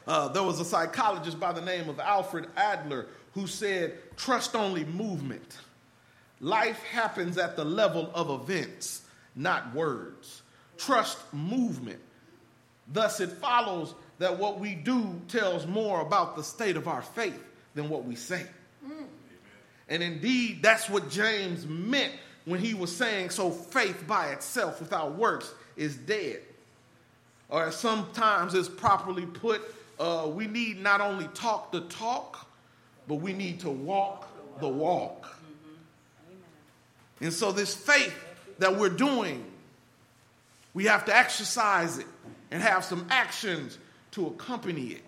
Uh, 0.07 0.29
there 0.29 0.41
was 0.41 0.59
a 0.59 0.65
psychologist 0.65 1.39
by 1.39 1.51
the 1.51 1.61
name 1.61 1.89
of 1.89 1.99
Alfred 1.99 2.47
Adler 2.55 3.07
who 3.33 3.45
said, 3.45 3.97
Trust 4.15 4.55
only 4.55 4.85
movement. 4.85 5.57
Life 6.39 6.81
happens 6.83 7.37
at 7.37 7.55
the 7.55 7.65
level 7.65 8.09
of 8.15 8.41
events, 8.41 9.01
not 9.35 9.75
words. 9.75 10.41
Trust 10.77 11.17
movement. 11.33 11.99
Thus, 12.87 13.19
it 13.19 13.31
follows 13.33 13.93
that 14.21 14.37
what 14.37 14.59
we 14.59 14.75
do 14.75 15.19
tells 15.27 15.65
more 15.65 15.99
about 15.99 16.35
the 16.35 16.43
state 16.43 16.77
of 16.77 16.87
our 16.87 17.01
faith 17.01 17.43
than 17.73 17.89
what 17.89 18.05
we 18.05 18.15
say. 18.15 18.45
Mm. 18.85 19.05
And 19.89 20.03
indeed, 20.03 20.61
that's 20.61 20.87
what 20.87 21.09
James 21.09 21.65
meant 21.65 22.13
when 22.45 22.59
he 22.59 22.75
was 22.75 22.95
saying, 22.95 23.31
so 23.31 23.49
faith 23.49 24.05
by 24.05 24.27
itself 24.27 24.79
without 24.79 25.15
works 25.15 25.51
is 25.75 25.95
dead. 25.95 26.39
Or 27.49 27.71
sometimes 27.71 28.53
it's 28.53 28.69
properly 28.69 29.25
put, 29.25 29.63
uh, 29.99 30.29
we 30.31 30.45
need 30.45 30.79
not 30.79 31.01
only 31.01 31.27
talk 31.33 31.71
the 31.71 31.81
talk, 31.81 32.47
but 33.07 33.15
we 33.15 33.33
need 33.33 33.61
to 33.61 33.71
walk 33.71 34.27
the 34.59 34.69
walk. 34.69 35.35
And 37.21 37.33
so, 37.33 37.51
this 37.51 37.73
faith 37.73 38.13
that 38.59 38.77
we're 38.77 38.89
doing, 38.89 39.43
we 40.75 40.85
have 40.85 41.05
to 41.05 41.15
exercise 41.15 41.97
it 41.97 42.07
and 42.51 42.61
have 42.61 42.85
some 42.85 43.07
actions 43.09 43.79
to 44.11 44.27
accompany 44.27 44.87
it. 44.87 45.01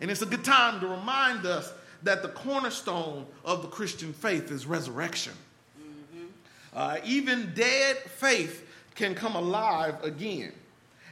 And 0.00 0.10
it's 0.10 0.22
a 0.22 0.26
good 0.26 0.44
time 0.44 0.80
to 0.80 0.86
remind 0.86 1.46
us 1.46 1.72
that 2.02 2.22
the 2.22 2.28
cornerstone 2.28 3.26
of 3.44 3.62
the 3.62 3.68
Christian 3.68 4.12
faith 4.12 4.50
is 4.50 4.66
resurrection. 4.66 5.34
Mm-hmm. 5.80 6.26
Uh, 6.74 6.96
even 7.04 7.52
dead 7.54 7.96
faith 7.98 8.66
can 8.94 9.14
come 9.14 9.36
alive 9.36 10.02
again. 10.02 10.52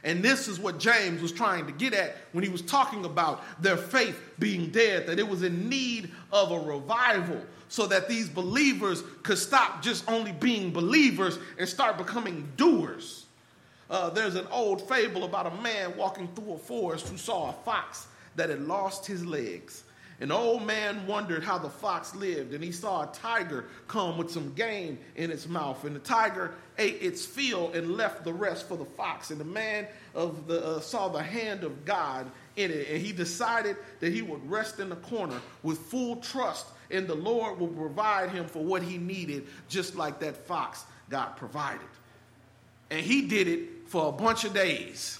And 0.03 0.23
this 0.23 0.47
is 0.47 0.59
what 0.59 0.79
James 0.79 1.21
was 1.21 1.31
trying 1.31 1.67
to 1.67 1.71
get 1.71 1.93
at 1.93 2.17
when 2.31 2.43
he 2.43 2.49
was 2.49 2.63
talking 2.63 3.05
about 3.05 3.43
their 3.61 3.77
faith 3.77 4.19
being 4.39 4.71
dead, 4.71 5.05
that 5.07 5.19
it 5.19 5.27
was 5.27 5.43
in 5.43 5.69
need 5.69 6.11
of 6.31 6.51
a 6.51 6.59
revival 6.59 7.39
so 7.69 7.85
that 7.87 8.09
these 8.09 8.27
believers 8.27 9.03
could 9.23 9.37
stop 9.37 9.81
just 9.81 10.09
only 10.09 10.31
being 10.33 10.71
believers 10.71 11.39
and 11.57 11.69
start 11.69 11.97
becoming 11.97 12.51
doers. 12.57 13.25
Uh, 13.91 14.09
there's 14.09 14.35
an 14.35 14.47
old 14.51 14.87
fable 14.87 15.25
about 15.25 15.45
a 15.45 15.61
man 15.61 15.95
walking 15.97 16.29
through 16.33 16.53
a 16.53 16.57
forest 16.57 17.09
who 17.09 17.17
saw 17.17 17.49
a 17.49 17.53
fox 17.65 18.07
that 18.37 18.49
had 18.49 18.61
lost 18.61 19.05
his 19.05 19.25
legs. 19.25 19.83
An 20.21 20.31
old 20.31 20.65
man 20.65 21.05
wondered 21.07 21.43
how 21.43 21.57
the 21.57 21.69
fox 21.69 22.15
lived, 22.15 22.53
and 22.53 22.63
he 22.63 22.71
saw 22.71 23.03
a 23.03 23.13
tiger 23.13 23.65
come 23.89 24.17
with 24.17 24.31
some 24.31 24.53
game 24.53 24.97
in 25.17 25.29
its 25.29 25.45
mouth. 25.45 25.83
And 25.83 25.95
the 25.95 25.99
tiger 25.99 26.53
ate 26.77 27.01
its 27.01 27.25
fill 27.25 27.73
and 27.73 27.97
left 27.97 28.23
the 28.23 28.31
rest 28.31 28.67
for 28.67 28.77
the 28.77 28.85
fox. 28.85 29.29
And 29.29 29.41
the 29.41 29.45
man 29.45 29.87
of 30.15 30.47
the, 30.47 30.65
uh, 30.65 30.79
saw 30.79 31.09
the 31.09 31.23
hand 31.23 31.65
of 31.65 31.83
God 31.83 32.31
in 32.55 32.71
it, 32.71 32.87
and 32.89 33.01
he 33.01 33.11
decided 33.11 33.75
that 33.99 34.13
he 34.13 34.21
would 34.21 34.49
rest 34.49 34.79
in 34.79 34.87
the 34.87 34.95
corner 34.95 35.41
with 35.63 35.79
full 35.79 36.17
trust, 36.17 36.67
and 36.91 37.07
the 37.07 37.15
Lord 37.15 37.59
will 37.59 37.67
provide 37.67 38.29
him 38.29 38.45
for 38.45 38.63
what 38.63 38.83
he 38.83 38.97
needed, 38.97 39.47
just 39.67 39.95
like 39.95 40.19
that 40.19 40.37
fox 40.37 40.85
got 41.09 41.35
provided. 41.35 41.87
And 42.91 42.99
he 42.99 43.23
did 43.23 43.47
it 43.47 43.87
for 43.87 44.09
a 44.09 44.11
bunch 44.11 44.43
of 44.43 44.53
days, 44.53 45.17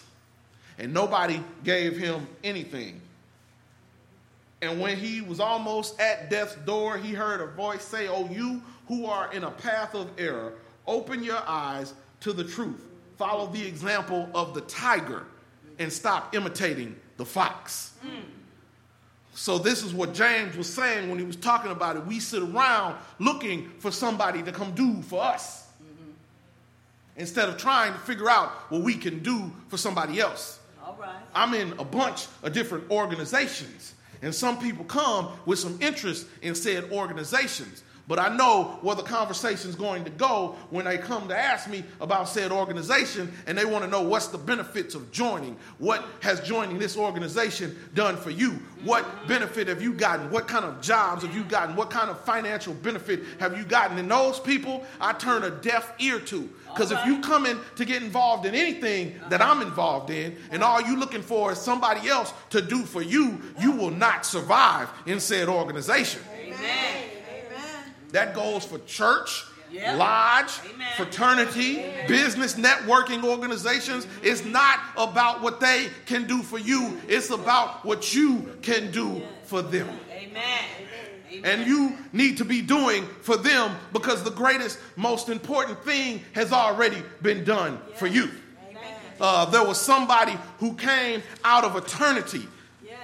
and 0.77 0.93
nobody 0.93 1.41
gave 1.63 1.97
him 1.97 2.27
anything. 2.43 3.01
And 4.62 4.79
when 4.79 4.97
he 4.97 5.21
was 5.21 5.39
almost 5.39 5.99
at 5.99 6.29
death's 6.29 6.55
door, 6.57 6.97
he 6.97 7.13
heard 7.13 7.41
a 7.41 7.47
voice 7.47 7.84
say, 7.84 8.07
Oh, 8.07 8.29
you 8.29 8.62
who 8.88 9.05
are 9.05 9.34
in 9.34 9.45
a 9.45 9.51
path 9.51 9.95
of 9.95 10.10
error, 10.19 10.53
open 10.86 11.23
your 11.23 11.41
eyes 11.47 11.93
to 12.19 12.34
the 12.34 12.43
truth. 12.43 12.86
Follow 13.17 13.47
the 13.47 13.65
example 13.65 14.29
of 14.36 14.53
the 14.53 14.62
tiger 14.62 15.25
and 15.79 15.91
stop 15.91 16.36
imitating 16.36 16.95
the 17.17 17.25
fox. 17.25 17.93
Mm. 18.05 18.23
So, 19.34 19.57
this 19.57 19.81
is 19.81 19.93
what 19.93 20.13
James 20.13 20.57
was 20.57 20.71
saying 20.71 21.10
when 21.10 21.17
he 21.17 21.25
was 21.25 21.38
talking 21.38 21.71
about 21.71 21.95
it. 21.95 22.05
We 22.05 22.19
sit 22.19 22.43
around 22.43 22.97
looking 23.17 23.69
for 23.79 23.89
somebody 23.89 24.43
to 24.43 24.51
come 24.51 24.73
do 24.73 25.01
for 25.01 25.23
us. 25.23 25.67
Instead 27.21 27.47
of 27.47 27.57
trying 27.57 27.93
to 27.93 27.99
figure 27.99 28.29
out 28.29 28.49
what 28.69 28.81
we 28.81 28.95
can 28.95 29.19
do 29.19 29.51
for 29.69 29.77
somebody 29.77 30.19
else. 30.19 30.60
All 30.84 30.97
right. 30.99 31.15
I'm 31.34 31.53
in 31.53 31.73
a 31.79 31.86
bunch 31.86 32.27
of 32.43 32.51
different 32.51 32.89
organizations. 32.91 33.93
And 34.21 34.34
some 34.36 34.60
people 34.60 34.84
come 34.86 35.29
with 35.45 35.60
some 35.60 35.79
interest 35.81 36.27
in 36.41 36.53
said 36.55 36.91
organizations. 36.91 37.84
But 38.07 38.19
I 38.19 38.35
know 38.35 38.79
where 38.81 38.95
the 38.95 39.03
conversation 39.03 39.69
is 39.69 39.75
going 39.75 40.03
to 40.03 40.09
go 40.09 40.55
when 40.69 40.85
they 40.85 40.97
come 40.97 41.27
to 41.29 41.37
ask 41.37 41.69
me 41.69 41.83
about 41.99 42.27
said 42.27 42.51
organization 42.51 43.31
and 43.47 43.57
they 43.57 43.65
want 43.65 43.83
to 43.83 43.89
know 43.89 44.01
what's 44.01 44.27
the 44.27 44.37
benefits 44.37 44.95
of 44.95 45.11
joining. 45.11 45.55
What 45.77 46.03
has 46.21 46.41
joining 46.41 46.79
this 46.79 46.97
organization 46.97 47.77
done 47.93 48.17
for 48.17 48.29
you? 48.29 48.59
What 48.83 49.05
benefit 49.27 49.67
have 49.67 49.81
you 49.81 49.93
gotten? 49.93 50.29
What 50.31 50.47
kind 50.47 50.65
of 50.65 50.81
jobs 50.81 51.23
have 51.23 51.35
you 51.35 51.43
gotten? 51.43 51.75
What 51.75 51.89
kind 51.89 52.09
of 52.09 52.19
financial 52.21 52.73
benefit 52.73 53.21
have 53.39 53.57
you 53.57 53.63
gotten? 53.63 53.97
And 53.97 54.09
those 54.09 54.39
people, 54.39 54.83
I 54.99 55.13
turn 55.13 55.43
a 55.43 55.51
deaf 55.51 55.93
ear 55.99 56.19
to. 56.19 56.49
Because 56.73 56.91
if 56.91 57.05
you 57.05 57.19
come 57.19 57.45
in 57.45 57.59
to 57.75 57.85
get 57.85 58.01
involved 58.01 58.45
in 58.45 58.55
anything 58.55 59.19
that 59.29 59.41
I'm 59.41 59.61
involved 59.61 60.09
in, 60.09 60.37
and 60.51 60.63
all 60.63 60.81
you're 60.81 60.97
looking 60.97 61.21
for 61.21 61.51
is 61.51 61.59
somebody 61.59 62.07
else 62.07 62.33
to 62.51 62.61
do 62.61 62.83
for 62.83 63.01
you, 63.01 63.41
you 63.59 63.71
will 63.71 63.91
not 63.91 64.25
survive 64.25 64.89
in 65.05 65.19
said 65.19 65.49
organization. 65.49 66.21
Amen. 66.33 67.11
That 68.12 68.34
goes 68.34 68.65
for 68.65 68.80
church, 68.80 69.45
lodge, 69.74 70.52
Amen. 70.74 70.88
fraternity, 70.97 71.80
Amen. 71.80 72.08
business 72.08 72.56
networking 72.56 73.24
organizations. 73.24 74.06
It's 74.21 74.43
not 74.43 74.80
about 74.97 75.41
what 75.41 75.60
they 75.60 75.89
can 76.06 76.28
do 76.28 76.41
for 76.41 76.58
you, 76.58 77.00
it's 77.08 77.30
about 77.30 77.86
what 77.86 78.13
you 78.13 78.58
can 78.62 78.91
do 78.91 79.21
for 79.43 79.62
them. 79.62 79.88
Amen. 80.12 80.63
And 81.43 81.65
you 81.65 81.97
need 82.12 82.38
to 82.38 82.45
be 82.45 82.62
doing 82.62 83.06
for 83.21 83.38
them 83.38 83.76
because 83.93 84.21
the 84.24 84.32
greatest, 84.32 84.78
most 84.97 85.30
important 85.30 85.84
thing 85.86 86.21
has 86.34 86.52
already 86.52 87.02
been 87.21 87.45
done 87.45 87.80
for 87.95 88.08
you. 88.08 88.30
Uh, 89.19 89.45
there 89.45 89.63
was 89.63 89.80
somebody 89.80 90.36
who 90.60 90.74
came 90.74 91.21
out 91.45 91.63
of 91.63 91.76
eternity 91.76 92.47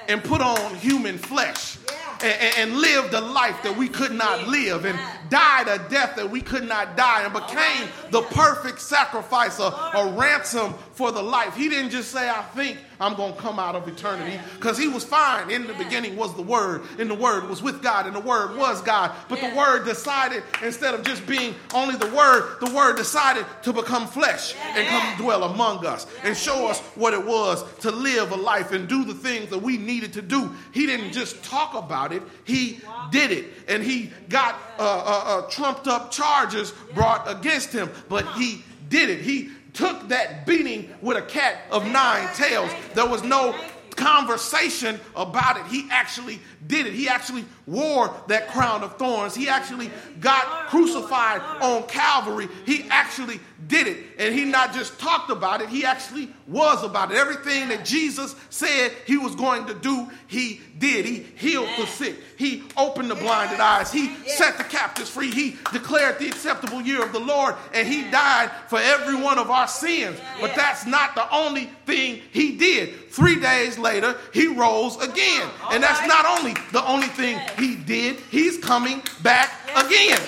and 0.07 0.23
put 0.23 0.41
on 0.41 0.75
human 0.75 1.17
flesh 1.17 1.77
and, 2.23 2.57
and, 2.57 2.77
lived 2.77 3.13
a 3.13 3.21
life 3.21 3.63
that 3.63 3.75
we 3.75 3.87
could 3.87 4.11
not 4.11 4.47
live. 4.47 4.85
And 4.85 4.99
died 5.29 5.67
a 5.67 5.77
death 5.89 6.15
that 6.15 6.29
we 6.29 6.41
could 6.41 6.67
not 6.67 6.97
die 6.97 7.23
and 7.23 7.33
became 7.33 7.89
the 8.11 8.21
perfect 8.21 8.79
sacrifice, 8.81 9.59
a, 9.59 9.63
a 9.63 10.13
ransom 10.17 10.73
for 10.93 11.11
the 11.11 11.21
life. 11.21 11.55
He 11.55 11.69
didn't 11.69 11.91
just 11.91 12.11
say, 12.11 12.29
I 12.29 12.41
think 12.41 12.77
I'm 12.99 13.15
going 13.15 13.33
to 13.33 13.39
come 13.39 13.59
out 13.59 13.75
of 13.75 13.87
eternity 13.87 14.39
because 14.55 14.77
he 14.77 14.87
was 14.87 15.03
fine. 15.03 15.51
In 15.51 15.67
the 15.67 15.73
beginning 15.73 16.15
was 16.15 16.33
the 16.35 16.41
Word, 16.41 16.81
and 16.97 17.09
the 17.09 17.15
Word 17.15 17.47
was 17.47 17.61
with 17.61 17.83
God, 17.83 18.07
and 18.07 18.15
the 18.15 18.19
Word 18.19 18.57
was 18.57 18.81
God. 18.81 19.11
But 19.29 19.39
the 19.39 19.53
Word 19.55 19.85
decided, 19.85 20.43
instead 20.63 20.93
of 20.93 21.03
just 21.03 21.25
being 21.27 21.53
only 21.73 21.95
the 21.95 22.07
Word, 22.07 22.57
the 22.59 22.73
Word 22.73 22.97
decided 22.97 23.45
to 23.63 23.73
become 23.73 24.07
flesh 24.07 24.55
and 24.75 24.87
come 24.87 25.17
dwell 25.17 25.43
among 25.43 25.85
us 25.85 26.07
and 26.23 26.35
show 26.35 26.67
us 26.67 26.79
what 26.95 27.13
it 27.13 27.23
was 27.23 27.63
to 27.79 27.91
live 27.91 28.31
a 28.31 28.35
life 28.35 28.71
and 28.71 28.87
do 28.87 29.05
the 29.05 29.13
things 29.13 29.49
that 29.49 29.59
we 29.59 29.77
needed 29.77 30.13
to 30.13 30.21
do. 30.21 30.51
He 30.71 30.85
didn't 30.85 31.11
just 31.11 31.43
talk 31.43 31.75
about 31.75 32.11
it, 32.11 32.23
he 32.45 32.79
did 33.11 33.31
it. 33.31 33.45
And 33.67 33.83
he 33.83 34.11
got 34.29 34.59
uh, 34.79 34.81
uh, 34.81 35.23
uh, 35.25 35.49
trumped 35.49 35.87
up 35.87 36.11
charges 36.11 36.71
brought 36.93 37.29
against 37.29 37.71
him, 37.71 37.89
but 38.09 38.27
he 38.33 38.63
did 38.89 39.09
it. 39.09 39.21
He 39.21 39.49
took 39.73 40.07
that 40.09 40.45
beating 40.45 40.93
with 41.01 41.17
a 41.17 41.21
cat 41.21 41.61
of 41.71 41.85
nine 41.85 42.27
tails. 42.35 42.71
There 42.93 43.07
was 43.07 43.23
no 43.23 43.55
conversation 43.97 44.99
about 45.15 45.57
it. 45.57 45.65
He 45.65 45.87
actually 45.91 46.39
did 46.67 46.85
it. 46.85 46.93
He 46.93 47.09
actually 47.09 47.45
wore 47.65 48.13
that 48.27 48.47
crown 48.49 48.83
of 48.83 48.95
thorns. 48.97 49.35
He 49.35 49.49
actually 49.49 49.91
got 50.21 50.67
crucified 50.67 51.41
on 51.61 51.83
Calvary. 51.83 52.47
He 52.65 52.85
actually 52.89 53.39
did 53.65 53.87
it. 53.87 53.97
And 54.19 54.35
he 54.35 54.45
not 54.45 54.73
just 54.73 54.99
talked 54.99 55.31
about 55.31 55.61
it, 55.61 55.69
he 55.69 55.83
actually 55.85 56.29
was 56.47 56.83
about 56.83 57.11
it. 57.11 57.17
Everything 57.17 57.69
that 57.69 57.85
Jesus 57.85 58.35
said 58.49 58.91
he 59.05 59.17
was 59.17 59.35
going 59.35 59.65
to 59.67 59.73
do, 59.73 60.07
he 60.27 60.61
did. 60.77 61.05
He 61.05 61.25
healed 61.35 61.69
the 61.77 61.85
sick. 61.87 62.15
He 62.37 62.63
opened 62.77 63.09
the 63.09 63.15
blinded 63.15 63.59
eyes. 63.59 63.91
He 63.91 64.13
set 64.27 64.57
the 64.57 64.63
captives 64.63 65.09
free. 65.09 65.31
He 65.31 65.57
declared 65.73 66.19
the 66.19 66.27
acceptable 66.27 66.81
year 66.81 67.03
of 67.03 67.11
the 67.11 67.19
Lord. 67.19 67.55
And 67.73 67.87
he 67.87 68.03
died 68.11 68.51
for 68.67 68.79
every 68.79 69.15
one 69.15 69.39
of 69.39 69.49
our 69.49 69.67
sins. 69.67 70.19
But 70.39 70.55
that's 70.55 70.85
not 70.85 71.15
the 71.15 71.29
only 71.33 71.65
thing 71.85 72.21
he 72.31 72.57
did. 72.57 73.09
Three 73.11 73.39
days 73.39 73.79
later, 73.79 74.15
he 74.33 74.47
rose 74.47 74.97
again. 74.97 75.49
And 75.71 75.81
that's 75.81 76.07
not 76.07 76.39
only 76.39 76.53
the 76.71 76.85
only 76.85 77.07
thing 77.07 77.39
he 77.57 77.75
did, 77.75 78.17
he's 78.29 78.57
coming 78.59 79.01
back 79.23 79.51
again. 79.75 80.19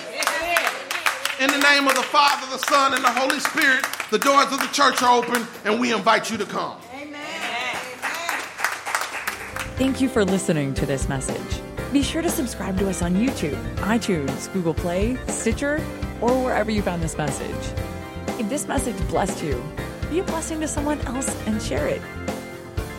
In 1.39 1.49
the 1.49 1.57
name 1.57 1.87
of 1.87 1.95
the 1.95 2.03
Father, 2.03 2.45
the 2.51 2.57
Son, 2.65 2.93
and 2.93 3.01
the 3.01 3.11
Holy 3.11 3.39
Spirit, 3.39 3.85
the 4.11 4.19
doors 4.19 4.51
of 4.51 4.59
the 4.59 4.67
church 4.73 5.01
are 5.01 5.23
open, 5.23 5.47
and 5.63 5.79
we 5.79 5.93
invite 5.93 6.29
you 6.29 6.37
to 6.37 6.45
come. 6.45 6.77
Amen. 6.93 7.15
Thank 9.77 10.01
you 10.01 10.09
for 10.09 10.25
listening 10.25 10.73
to 10.73 10.85
this 10.85 11.07
message. 11.07 11.61
Be 11.93 12.03
sure 12.03 12.21
to 12.21 12.29
subscribe 12.29 12.77
to 12.79 12.89
us 12.89 13.01
on 13.01 13.15
YouTube, 13.15 13.55
iTunes, 13.77 14.51
Google 14.51 14.73
Play, 14.73 15.17
Stitcher, 15.29 15.81
or 16.19 16.43
wherever 16.43 16.71
you 16.71 16.81
found 16.81 17.01
this 17.01 17.17
message. 17.17 17.73
If 18.37 18.49
this 18.49 18.67
message 18.67 18.97
blessed 19.07 19.41
you, 19.41 19.63
be 20.09 20.19
a 20.19 20.23
blessing 20.23 20.59
to 20.59 20.67
someone 20.67 20.99
else 21.07 21.33
and 21.45 21.61
share 21.61 21.87
it. 21.87 22.01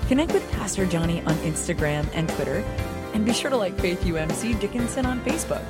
Connect 0.08 0.32
with 0.32 0.50
Pastor 0.52 0.86
Johnny 0.86 1.20
on 1.24 1.34
Instagram 1.40 2.08
and 2.14 2.26
Twitter, 2.30 2.64
and 3.12 3.26
be 3.26 3.34
sure 3.34 3.50
to 3.50 3.58
like 3.58 3.78
Faith 3.78 4.00
UMC 4.00 4.58
Dickinson 4.58 5.04
on 5.04 5.20
Facebook. 5.26 5.62